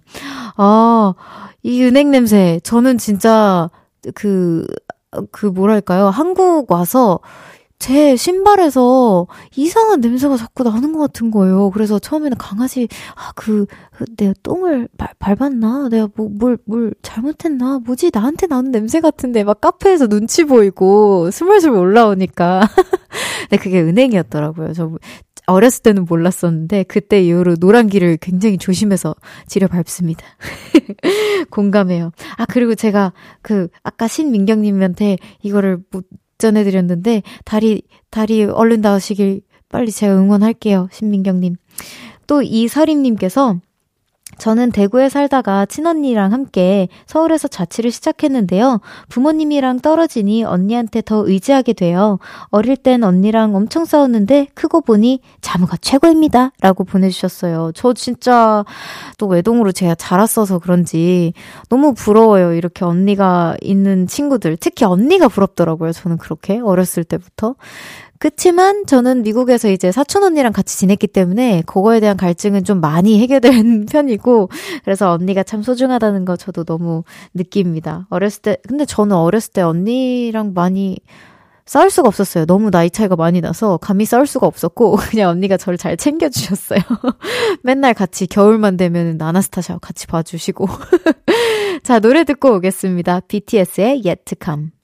아, 0.56 1.14
이 1.64 1.82
은행 1.82 2.12
냄새. 2.12 2.60
저는 2.62 2.98
진짜 2.98 3.68
그, 4.14 4.66
그 5.30 5.46
뭐랄까요. 5.46 6.06
한국 6.06 6.70
와서 6.70 7.20
제 7.80 8.14
신발에서 8.14 9.26
이상한 9.56 10.00
냄새가 10.00 10.36
자꾸 10.36 10.64
나는 10.64 10.92
것 10.92 10.98
같은 10.98 11.30
거예요. 11.30 11.70
그래서 11.70 11.98
처음에는 11.98 12.36
강아지, 12.36 12.88
아, 13.16 13.32
그, 13.34 13.64
그 13.92 14.04
내가 14.18 14.34
똥을 14.42 14.86
발, 14.98 15.08
밟았나? 15.18 15.88
내가 15.88 16.08
뭐, 16.14 16.28
뭘, 16.30 16.58
뭘 16.66 16.92
잘못했나? 17.00 17.80
뭐지? 17.84 18.10
나한테 18.12 18.48
나는 18.48 18.70
냄새 18.70 19.00
같은데 19.00 19.44
막 19.44 19.62
카페에서 19.62 20.08
눈치 20.08 20.44
보이고 20.44 21.30
스물스물 21.30 21.78
올라오니까. 21.78 22.60
근데 23.48 23.56
그게 23.56 23.80
은행이었더라고요. 23.80 24.74
저 24.74 24.90
어렸을 25.52 25.82
때는 25.82 26.04
몰랐었는데 26.08 26.84
그때 26.84 27.22
이후로 27.22 27.56
노란 27.56 27.88
길을 27.88 28.18
굉장히 28.18 28.58
조심해서 28.58 29.14
지려 29.46 29.68
밟습니다. 29.68 30.24
공감해요. 31.50 32.12
아 32.36 32.44
그리고 32.46 32.74
제가 32.74 33.12
그 33.42 33.68
아까 33.82 34.08
신민경님한테 34.08 35.18
이거를 35.42 35.78
못 35.90 36.06
전해드렸는데 36.38 37.22
다리 37.44 37.82
다리 38.10 38.44
얼른 38.44 38.80
나으시길 38.80 39.42
빨리 39.68 39.90
제가 39.90 40.14
응원할게요. 40.16 40.88
신민경님. 40.92 41.56
또 42.26 42.42
이서림님께서 42.42 43.60
저는 44.40 44.72
대구에 44.72 45.10
살다가 45.10 45.66
친언니랑 45.66 46.32
함께 46.32 46.88
서울에서 47.06 47.46
자취를 47.46 47.90
시작했는데요. 47.90 48.80
부모님이랑 49.10 49.80
떨어지니 49.80 50.44
언니한테 50.44 51.02
더 51.02 51.22
의지하게 51.28 51.74
돼요. 51.74 52.18
어릴 52.46 52.76
땐 52.76 53.04
언니랑 53.04 53.54
엄청 53.54 53.84
싸웠는데 53.84 54.48
크고 54.54 54.80
보니 54.80 55.20
자무가 55.42 55.76
최고입니다. 55.76 56.52
라고 56.60 56.84
보내주셨어요. 56.84 57.72
저 57.74 57.92
진짜 57.92 58.64
또 59.18 59.26
외동으로 59.26 59.72
제가 59.72 59.94
자랐어서 59.94 60.58
그런지 60.58 61.34
너무 61.68 61.92
부러워요. 61.92 62.54
이렇게 62.54 62.86
언니가 62.86 63.54
있는 63.60 64.06
친구들. 64.06 64.56
특히 64.56 64.86
언니가 64.86 65.28
부럽더라고요. 65.28 65.92
저는 65.92 66.16
그렇게 66.16 66.58
어렸을 66.58 67.04
때부터. 67.04 67.56
그치만 68.20 68.84
저는 68.84 69.22
미국에서 69.22 69.70
이제 69.70 69.90
사촌 69.90 70.22
언니랑 70.22 70.52
같이 70.52 70.76
지냈기 70.76 71.06
때문에 71.06 71.62
그거에 71.64 72.00
대한 72.00 72.18
갈증은 72.18 72.64
좀 72.64 72.78
많이 72.78 73.18
해결된 73.18 73.86
편이고 73.90 74.50
그래서 74.84 75.10
언니가 75.12 75.42
참 75.42 75.62
소중하다는 75.62 76.26
거 76.26 76.36
저도 76.36 76.64
너무 76.64 77.02
느낍니다. 77.32 78.06
어렸을 78.10 78.42
때 78.42 78.58
근데 78.68 78.84
저는 78.84 79.16
어렸을 79.16 79.54
때 79.54 79.62
언니랑 79.62 80.52
많이 80.52 80.98
싸울 81.64 81.88
수가 81.88 82.08
없었어요. 82.08 82.44
너무 82.44 82.70
나이 82.70 82.90
차이가 82.90 83.16
많이 83.16 83.40
나서 83.40 83.78
감히 83.78 84.04
싸울 84.04 84.26
수가 84.26 84.46
없었고 84.46 84.96
그냥 85.10 85.30
언니가 85.30 85.56
저를 85.56 85.78
잘 85.78 85.96
챙겨주셨어요. 85.96 86.80
맨날 87.64 87.94
같이 87.94 88.26
겨울만 88.26 88.76
되면 88.76 89.16
나나스타샤 89.16 89.78
같이 89.78 90.06
봐주시고 90.06 90.68
자 91.82 92.00
노래 92.00 92.24
듣고 92.24 92.54
오겠습니다. 92.56 93.20
BTS의 93.20 94.02
Yet 94.04 94.24
to 94.26 94.36
Come 94.44 94.79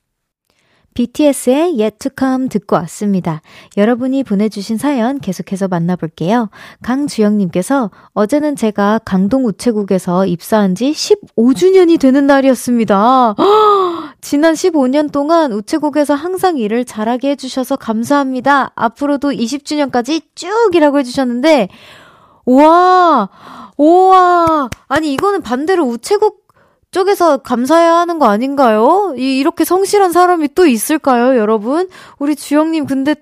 BTS의 0.97 1.79
Yet 1.79 1.99
to 1.99 2.11
Come 2.19 2.49
듣고 2.49 2.75
왔습니다. 2.77 3.43
여러분이 3.77 4.25
보내주신 4.25 4.79
사연 4.79 5.21
계속해서 5.21 5.69
만나볼게요. 5.69 6.49
강주영님께서 6.83 7.91
어제는 8.15 8.57
제가 8.57 9.01
강동 9.05 9.45
우체국에서 9.45 10.25
입사한 10.25 10.75
지 10.75 10.93
15주년이 10.93 12.01
되는 12.01 12.27
날이었습니다. 12.27 13.35
지난 14.23 14.55
15년 14.55 15.13
동안 15.13 15.53
우체국에서 15.53 16.15
항상 16.15 16.57
일을 16.57 16.87
잘하게 16.87 17.31
해주셔서 17.31 17.77
감사합니다. 17.77 18.73
앞으로도 18.75 19.33
20주년까지 19.33 20.23
쭉 20.35 20.49
일하고 20.73 20.99
해주셨는데, 20.99 21.69
우와, 22.47 23.29
우와, 23.77 24.71
아니 24.89 25.13
이거는 25.13 25.43
반대로 25.43 25.85
우체국 25.85 26.46
쪽에서 26.91 27.39
감사해야 27.39 27.95
하는 27.97 28.19
거 28.19 28.27
아닌가요? 28.27 29.15
이, 29.17 29.39
이렇게 29.39 29.65
성실한 29.65 30.13
사람이 30.13 30.55
또 30.55 30.67
있을까요, 30.67 31.37
여러분? 31.37 31.89
우리 32.19 32.37
주영님, 32.37 32.87
근데, 32.87 33.15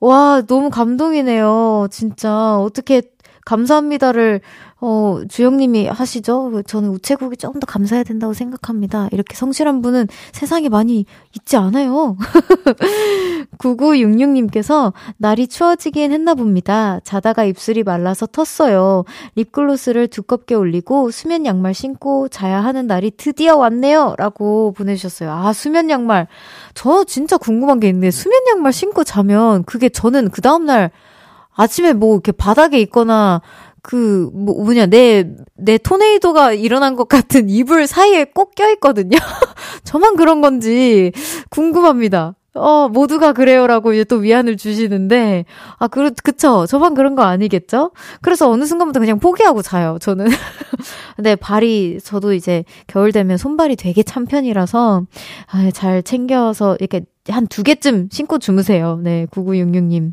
와, 0.00 0.42
너무 0.46 0.70
감동이네요. 0.70 1.88
진짜. 1.90 2.56
어떻게 2.58 3.02
감사합니다를 3.44 4.40
어, 4.80 5.20
주영님이 5.28 5.86
하시죠? 5.86 6.62
저는 6.66 6.90
우체국이 6.90 7.38
조금 7.38 7.58
더 7.58 7.66
감사해야 7.66 8.04
된다고 8.04 8.34
생각합니다. 8.34 9.08
이렇게 9.12 9.34
성실한 9.34 9.80
분은 9.80 10.08
세상에 10.32 10.68
많이 10.68 11.06
있지 11.34 11.56
않아요. 11.56 12.18
9966님께서 13.58 14.92
날이 15.16 15.46
추워지긴 15.46 16.12
했나 16.12 16.34
봅니다. 16.34 17.00
자다가 17.02 17.44
입술이 17.44 17.82
말라서 17.82 18.26
텄어요. 18.26 19.06
립글로스를 19.36 20.08
두껍게 20.08 20.54
올리고 20.54 21.10
수면 21.10 21.46
양말 21.46 21.72
신고 21.72 22.28
자야 22.28 22.62
하는 22.62 22.86
날이 22.86 23.10
드디어 23.10 23.56
왔네요. 23.56 24.16
라고 24.18 24.72
보내주셨어요. 24.72 25.30
아, 25.30 25.52
수면 25.54 25.88
양말. 25.88 26.26
저 26.74 27.04
진짜 27.04 27.38
궁금한 27.38 27.80
게 27.80 27.88
있는데, 27.88 28.10
수면 28.10 28.40
양말 28.50 28.72
신고 28.72 29.02
자면 29.02 29.64
그게 29.64 29.88
저는 29.88 30.30
그 30.30 30.42
다음날 30.42 30.90
아침에 31.56 31.92
뭐 31.92 32.14
이렇게 32.14 32.32
바닥에 32.32 32.80
있거나 32.80 33.40
그, 33.82 34.30
뭐, 34.32 34.64
뭐냐, 34.64 34.86
내, 34.86 35.30
내 35.56 35.76
토네이도가 35.76 36.54
일어난 36.54 36.96
것 36.96 37.06
같은 37.06 37.50
이불 37.50 37.86
사이에 37.86 38.24
꼭 38.24 38.54
껴있거든요? 38.54 39.18
저만 39.84 40.16
그런 40.16 40.40
건지 40.40 41.12
궁금합니다. 41.50 42.34
어, 42.54 42.88
모두가 42.88 43.32
그래요라고 43.32 43.92
이제 43.92 44.04
또 44.04 44.16
위안을 44.16 44.56
주시는데, 44.56 45.44
아, 45.78 45.88
그, 45.88 46.12
그쵸. 46.22 46.66
저만 46.66 46.94
그런 46.94 47.14
거 47.14 47.22
아니겠죠? 47.24 47.90
그래서 48.22 48.48
어느 48.48 48.64
순간부터 48.64 49.00
그냥 49.00 49.18
포기하고 49.18 49.60
자요, 49.60 49.98
저는. 50.00 50.26
근데 51.16 51.36
발이, 51.36 51.98
저도 52.02 52.32
이제 52.32 52.64
겨울 52.86 53.12
되면 53.12 53.36
손발이 53.36 53.76
되게 53.76 54.02
찬 54.02 54.24
편이라서, 54.24 55.02
아, 55.50 55.70
잘 55.72 56.02
챙겨서 56.02 56.76
이렇게 56.80 57.02
한 57.28 57.46
두 57.48 57.62
개쯤 57.62 58.08
신고 58.10 58.38
주무세요. 58.38 58.98
네, 59.02 59.26
9966님. 59.30 60.12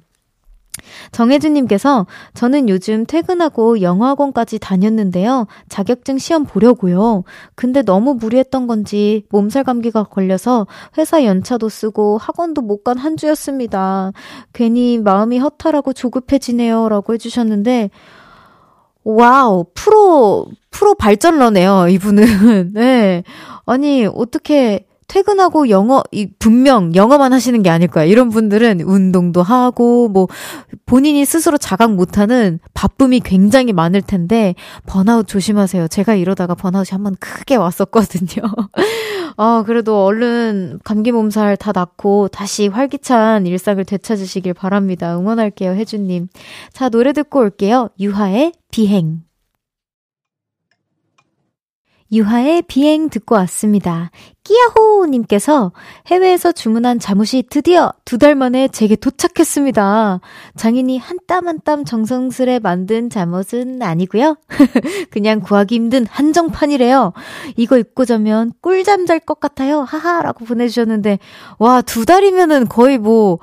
정혜준님께서 1.12 2.06
저는 2.34 2.70
요즘 2.70 3.06
퇴근하고 3.06 3.82
영어학원까지 3.82 4.60
다녔는데요. 4.60 5.48
자격증 5.70 6.18
시험 6.18 6.46
보려고요. 6.46 7.24
근데 7.56 7.82
너무 7.82 8.14
무리했던 8.16 8.68
건지 8.68 9.24
몸살 9.30 9.64
감기가 9.64 10.04
걸려서 10.04 10.68
회사 10.98 11.24
연차도 11.24 11.70
쓰고 11.70 12.18
학원도 12.18 12.62
못 12.62 12.84
간 12.84 12.98
한 12.98 13.16
주였습니다. 13.18 14.12
괜히 14.54 14.98
마음이 14.98 15.40
허탈하고 15.40 15.94
조급해지네요. 15.94 16.90
라고 16.90 17.14
해주셨는데, 17.14 17.90
wow, 19.04 19.66
프로, 19.74 20.48
프로 20.70 20.94
발전러네요, 20.96 21.88
이분은. 21.90 22.74
네. 22.74 23.24
아니, 23.66 24.06
어떻게, 24.06 24.86
퇴근하고 25.12 25.68
영어, 25.68 26.02
이, 26.14 26.30
분명 26.40 26.96
영어만 26.96 27.34
하시는 27.34 27.62
게 27.62 27.70
아닐 27.70 27.90
거야. 27.90 28.06
이런 28.06 28.30
분들은 28.30 28.80
운동도 28.80 29.44
하고, 29.44 30.08
뭐, 30.08 30.30
본인이 30.86 31.26
스스로 31.26 31.58
자각 31.58 31.96
못하는 31.96 32.60
바쁨이 32.74 33.20
굉장히 33.20 33.74
많을 33.74 34.02
텐데, 34.02 34.56
번아웃 34.86 35.28
조심하세요. 35.28 35.90
제가 35.90 36.16
이러다가 36.16 36.56
번아웃이 36.56 36.92
한번 36.92 37.18
크게 37.20 37.58
왔었거든요. 37.58 38.42
어, 39.36 39.64
그래도 39.64 40.06
얼른 40.06 40.80
감기 40.86 41.12
몸살 41.12 41.58
다 41.58 41.74
낫고, 41.76 42.30
다시 42.30 42.68
활기찬 42.68 43.48
일상을 43.48 43.84
되찾으시길 43.84 44.54
바랍니다. 44.54 45.18
응원할게요, 45.18 45.72
혜주님. 45.72 46.30
자, 46.72 46.88
노래 46.88 47.12
듣고 47.12 47.40
올게요. 47.40 47.90
유하의 48.00 48.54
비행. 48.72 49.24
유하의 52.12 52.64
비행 52.64 53.10
듣고 53.10 53.36
왔습니다. 53.36 54.12
끼야호님께서 54.44 55.72
해외에서 56.08 56.52
주문한 56.52 57.00
잠옷이 57.00 57.44
드디어 57.50 57.92
두 58.06 58.18
달 58.18 58.36
만에 58.36 58.68
제게 58.68 58.96
도착했습니다. 58.96 60.20
장인이 60.58 60.98
한 60.98 61.18
땀 61.28 61.48
한 61.48 61.60
땀 61.64 61.86
정성스레 61.86 62.60
만든 62.60 63.10
잠옷은 63.10 63.82
아니고요. 63.82 64.36
그냥 65.12 65.40
구하기 65.40 65.74
힘든 65.76 66.06
한정판이래요. 66.06 67.14
이거 67.56 67.78
입고 67.78 68.04
자면 68.06 68.52
꿀잠 68.62 69.06
잘 69.06 69.20
것 69.20 69.40
같아요. 69.40 69.82
하하라고 69.82 70.44
보내주셨는데 70.46 71.20
와 71.60 71.82
두 71.82 72.06
달이면은 72.06 72.68
거의 72.68 72.98
뭐 72.98 73.40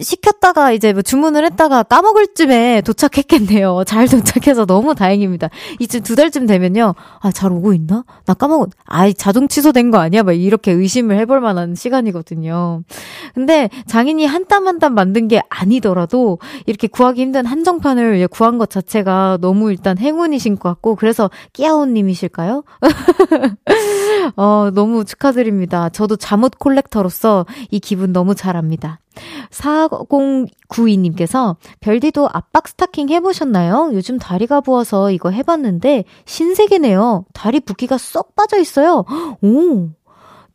시켰다가 0.00 0.72
이제 0.72 0.92
뭐 0.92 1.00
주문을 1.02 1.44
했다가 1.44 1.84
까먹을 1.84 2.34
쯤에 2.34 2.80
도착했겠네요. 2.82 3.84
잘 3.86 4.08
도착해서 4.08 4.66
너무 4.66 4.94
다행입니다. 4.94 5.48
이제 5.78 6.00
두 6.00 6.16
달쯤 6.16 6.46
되면요. 6.46 6.94
아, 7.20 7.30
잘 7.30 7.52
오고 7.52 7.72
있나? 7.74 8.04
나 8.26 8.34
까먹었, 8.34 8.70
아이, 8.86 9.14
자동 9.14 9.46
취소된 9.48 9.90
거 9.90 9.98
아니야? 9.98 10.22
막 10.24 10.32
이렇게 10.32 10.72
의심을 10.72 11.18
해볼 11.18 11.40
만한 11.40 11.74
시간이거든요. 11.74 12.82
근데 13.34 13.70
장인이 13.86 14.26
한 14.26 14.44
땀 14.48 14.66
한 14.66 14.78
땀 14.80 14.94
만든 14.94 15.28
게 15.28 15.40
아니더라도 15.48 16.38
이렇게 16.66 16.88
구하기 16.88 17.20
힘든 17.20 17.46
한정판을 17.46 18.26
구한 18.28 18.58
것 18.58 18.70
자체가 18.70 19.38
너무 19.40 19.70
일단 19.70 19.96
행운이신 19.98 20.58
것 20.58 20.68
같고, 20.70 20.96
그래서 20.96 21.30
끼아오님이실까요? 21.52 22.64
어, 24.36 24.70
너무 24.74 25.04
축하드립니다. 25.04 25.88
저도 25.90 26.16
잠옷 26.16 26.58
콜렉터로서 26.58 27.46
이 27.70 27.78
기분 27.80 28.12
너무 28.12 28.34
잘 28.34 28.56
압니다. 28.56 28.98
4092님께서 29.50 31.56
별디도 31.80 32.28
압박 32.32 32.68
스타킹 32.68 33.08
해보셨나요? 33.10 33.90
요즘 33.92 34.18
다리가 34.18 34.60
부어서 34.60 35.10
이거 35.10 35.30
해봤는데 35.30 36.04
신세계네요. 36.26 37.24
다리 37.32 37.60
붓기가 37.60 37.98
쏙 37.98 38.34
빠져 38.36 38.58
있어요. 38.58 39.04
오. 39.42 39.88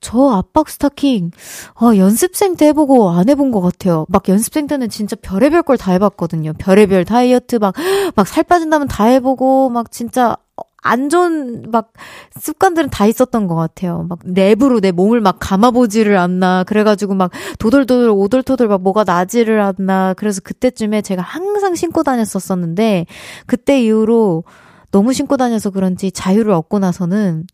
저 0.02 0.30
압박 0.30 0.70
스타킹, 0.70 1.32
아, 1.76 1.96
연습생 1.98 2.58
때 2.58 2.68
해보고 2.68 3.10
안 3.10 3.28
해본 3.28 3.50
것 3.52 3.62
같아요. 3.62 4.06
막 4.10 4.28
연습생 4.30 4.68
때는 4.68 4.89
진짜 4.89 5.15
별의별 5.20 5.63
걸 5.63 5.78
다 5.78 5.94
해봤거든요. 5.94 6.54
별의별 6.60 7.06
다이어트 7.06 7.56
막, 7.56 7.74
막 8.15 8.28
살 8.28 8.44
빠진다면 8.44 8.88
다 8.88 9.06
해보고, 9.06 9.70
막 9.70 9.91
진짜 9.91 10.38
안 10.86 11.10
좋은 11.10 11.63
막 11.71 11.93
습관들은 12.39 12.91
다 12.91 13.08
있었던 13.08 13.48
것 13.48 13.56
같아요. 13.56 14.06
막 14.08 14.19
내부로 14.24 14.80
내 14.80 14.91
몸을 14.91 15.19
막 15.19 15.38
감아보지를 15.39 16.15
않나. 16.15 16.63
그래가지고 16.63 17.15
막 17.15 17.32
도돌도돌 17.58 18.10
오돌토돌 18.10 18.67
막 18.67 18.84
뭐가 18.84 19.04
나지를 19.04 19.62
않나. 19.62 20.13
그래서 20.13 20.41
그때쯤에 20.41 21.02
제가 21.02 21.24
항상 21.24 21.74
신고 21.74 22.04
다녔었었는데 22.04 23.08
그때 23.48 23.82
이후로 23.82 24.43
너무 24.91 25.12
신고 25.12 25.38
다녀서 25.38 25.71
그런지 25.71 26.12
자유를 26.12 26.52
얻고 26.52 26.78
나서는 26.78 27.48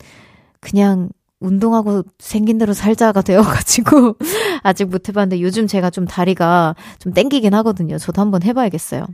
그냥 0.59 1.09
운동하고 1.39 2.03
생긴 2.19 2.57
대로 2.57 2.73
살자가 2.73 3.21
되어가지고 3.21 4.17
아직 4.61 4.89
못 4.89 5.07
해봤는데 5.07 5.41
요즘 5.41 5.67
제가 5.67 5.89
좀 5.89 6.05
다리가 6.05 6.75
좀 6.99 7.13
땡기긴 7.13 7.53
하거든요. 7.53 7.97
저도 7.97 8.21
한번 8.21 8.43
해봐야겠어요. 8.43 9.05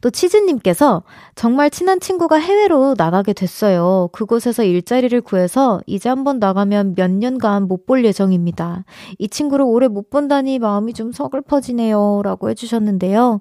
또 0.00 0.10
치즈님께서 0.10 1.02
정말 1.34 1.70
친한 1.70 2.00
친구가 2.00 2.36
해외로 2.36 2.94
나가게 2.98 3.32
됐어요. 3.32 4.08
그곳에서 4.12 4.62
일자리를 4.64 5.18
구해서 5.22 5.80
이제 5.86 6.08
한번 6.08 6.38
나가면 6.38 6.94
몇 6.96 7.10
년간 7.10 7.68
못 7.68 7.86
볼 7.86 8.04
예정입니다. 8.04 8.84
이 9.18 9.28
친구를 9.28 9.64
오래 9.64 9.88
못 9.88 10.10
본다니 10.10 10.58
마음이 10.58 10.92
좀 10.92 11.12
서글퍼지네요. 11.12 12.20
라고 12.22 12.50
해주셨는데요. 12.50 13.40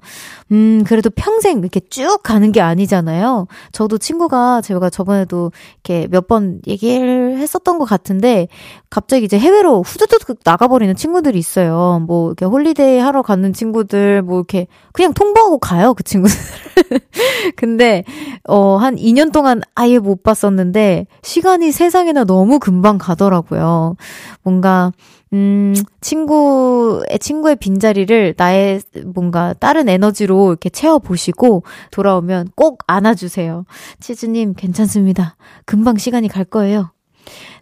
음, 0.51 0.83
그래도 0.87 1.09
평생 1.09 1.59
이렇게 1.59 1.81
쭉 1.89 2.19
가는 2.23 2.51
게 2.51 2.61
아니잖아요. 2.61 3.47
저도 3.71 3.97
친구가 3.97 4.61
제가 4.61 4.89
저번에도 4.89 5.51
이렇게 5.83 6.07
몇 6.09 6.27
번 6.29 6.61
얘기를 6.67 7.37
했었던 7.39 7.79
것 7.79 7.85
같은데 7.85 8.47
갑자기 8.91 9.25
이제 9.25 9.39
해외로 9.39 9.81
후두둑 9.81 10.37
나가버리는 10.45 10.95
친구들이 10.95 11.39
있어요. 11.39 12.03
뭐 12.05 12.27
이렇게 12.29 12.45
holiday 12.45 12.99
하러 12.99 13.23
가는 13.23 13.51
친구들 13.51 14.21
뭐 14.21 14.37
이렇게 14.37 14.67
그냥 14.93 15.13
통보하고 15.13 15.57
가요. 15.59 15.93
그 15.95 16.03
친구들. 16.09 16.35
근데, 17.55 18.03
어, 18.47 18.77
한 18.77 18.95
2년 18.95 19.31
동안 19.31 19.61
아예 19.75 19.99
못 19.99 20.23
봤었는데, 20.23 21.05
시간이 21.21 21.71
세상에나 21.71 22.23
너무 22.25 22.59
금방 22.59 22.97
가더라고요. 22.97 23.95
뭔가, 24.41 24.91
음, 25.33 25.75
친구의, 26.01 27.19
친구의 27.19 27.55
빈자리를 27.57 28.33
나의 28.37 28.81
뭔가 29.13 29.53
다른 29.53 29.87
에너지로 29.87 30.49
이렇게 30.49 30.69
채워보시고 30.69 31.63
돌아오면 31.91 32.49
꼭 32.55 32.79
안아주세요. 32.87 33.65
치즈님, 33.99 34.55
괜찮습니다. 34.55 35.35
금방 35.65 35.97
시간이 35.97 36.27
갈 36.29 36.45
거예요. 36.45 36.91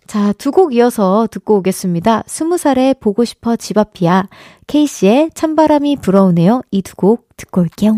자, 0.07 0.31
두 0.33 0.51
곡 0.51 0.73
이어서 0.73 1.27
듣고 1.29 1.57
오겠습니다. 1.57 2.23
스무 2.27 2.57
살에 2.57 2.93
보고 2.97 3.25
싶어 3.25 3.57
집 3.57 3.77
앞이야. 3.77 4.29
케이씨의 4.67 5.31
찬바람이 5.33 5.97
불어오네요. 5.97 6.61
이 6.71 6.81
두 6.81 6.95
곡 6.95 7.27
듣고 7.35 7.61
올게요. 7.61 7.97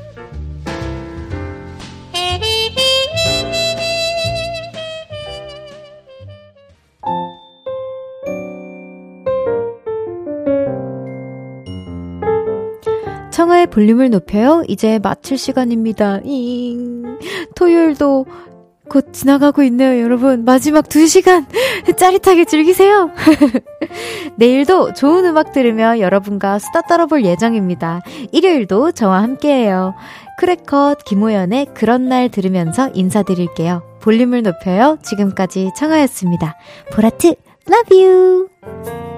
청하의 13.51 13.67
볼륨을 13.67 14.09
높여요. 14.09 14.63
이제 14.67 14.99
마칠 14.99 15.37
시간입니다. 15.37 16.21
잉. 16.23 17.19
토요일도 17.55 18.25
곧 18.89 19.13
지나가고 19.13 19.63
있네요, 19.63 20.01
여러분. 20.01 20.45
마지막 20.45 20.85
2시간 20.85 21.45
짜릿하게 21.97 22.45
즐기세요. 22.45 23.11
내일도 24.35 24.93
좋은 24.93 25.25
음악 25.25 25.51
들으며 25.51 25.99
여러분과 25.99 26.59
수다 26.59 26.81
떨어볼 26.83 27.25
예정입니다. 27.25 28.01
일요일도 28.31 28.93
저와 28.93 29.21
함께해요. 29.21 29.95
크래컷 30.37 31.03
김호연의 31.03 31.67
그런 31.73 32.07
날 32.07 32.29
들으면서 32.29 32.89
인사드릴게요. 32.93 33.83
볼륨을 34.01 34.43
높여요. 34.43 34.97
지금까지 35.03 35.71
청하였습니다. 35.77 36.55
보라트, 36.93 37.35
love 37.69 38.03
you! 38.03 39.10